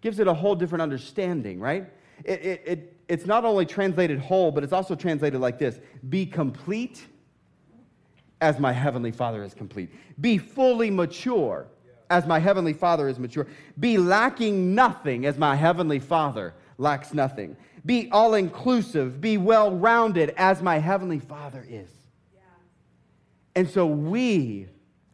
[0.00, 1.92] Gives it a whole different understanding, right?
[2.24, 6.24] It, it, it, it's not only translated whole, but it's also translated like this Be
[6.24, 7.06] complete
[8.40, 9.90] as my heavenly Father is complete.
[10.20, 11.66] Be fully mature
[12.08, 13.46] as my heavenly Father is mature.
[13.78, 17.56] Be lacking nothing as my heavenly Father lacks nothing.
[17.84, 19.20] Be all inclusive.
[19.20, 21.90] Be well rounded as my heavenly Father is.
[23.54, 24.66] And so we,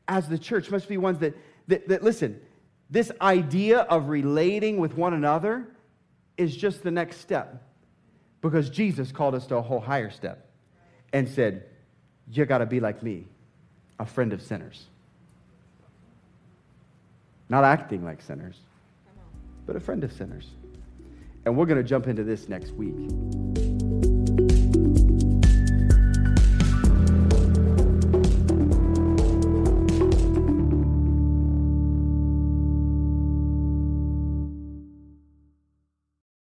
[0.08, 1.36] as the church, must be ones that,
[1.68, 2.40] that, that, listen,
[2.88, 5.66] this idea of relating with one another
[6.36, 7.62] is just the next step
[8.40, 10.50] because Jesus called us to a whole higher step
[11.12, 11.64] and said,
[12.30, 13.26] You got to be like me,
[13.98, 14.86] a friend of sinners.
[17.48, 18.56] Not acting like sinners,
[19.66, 20.50] but a friend of sinners.
[21.46, 23.75] And we're going to jump into this next week.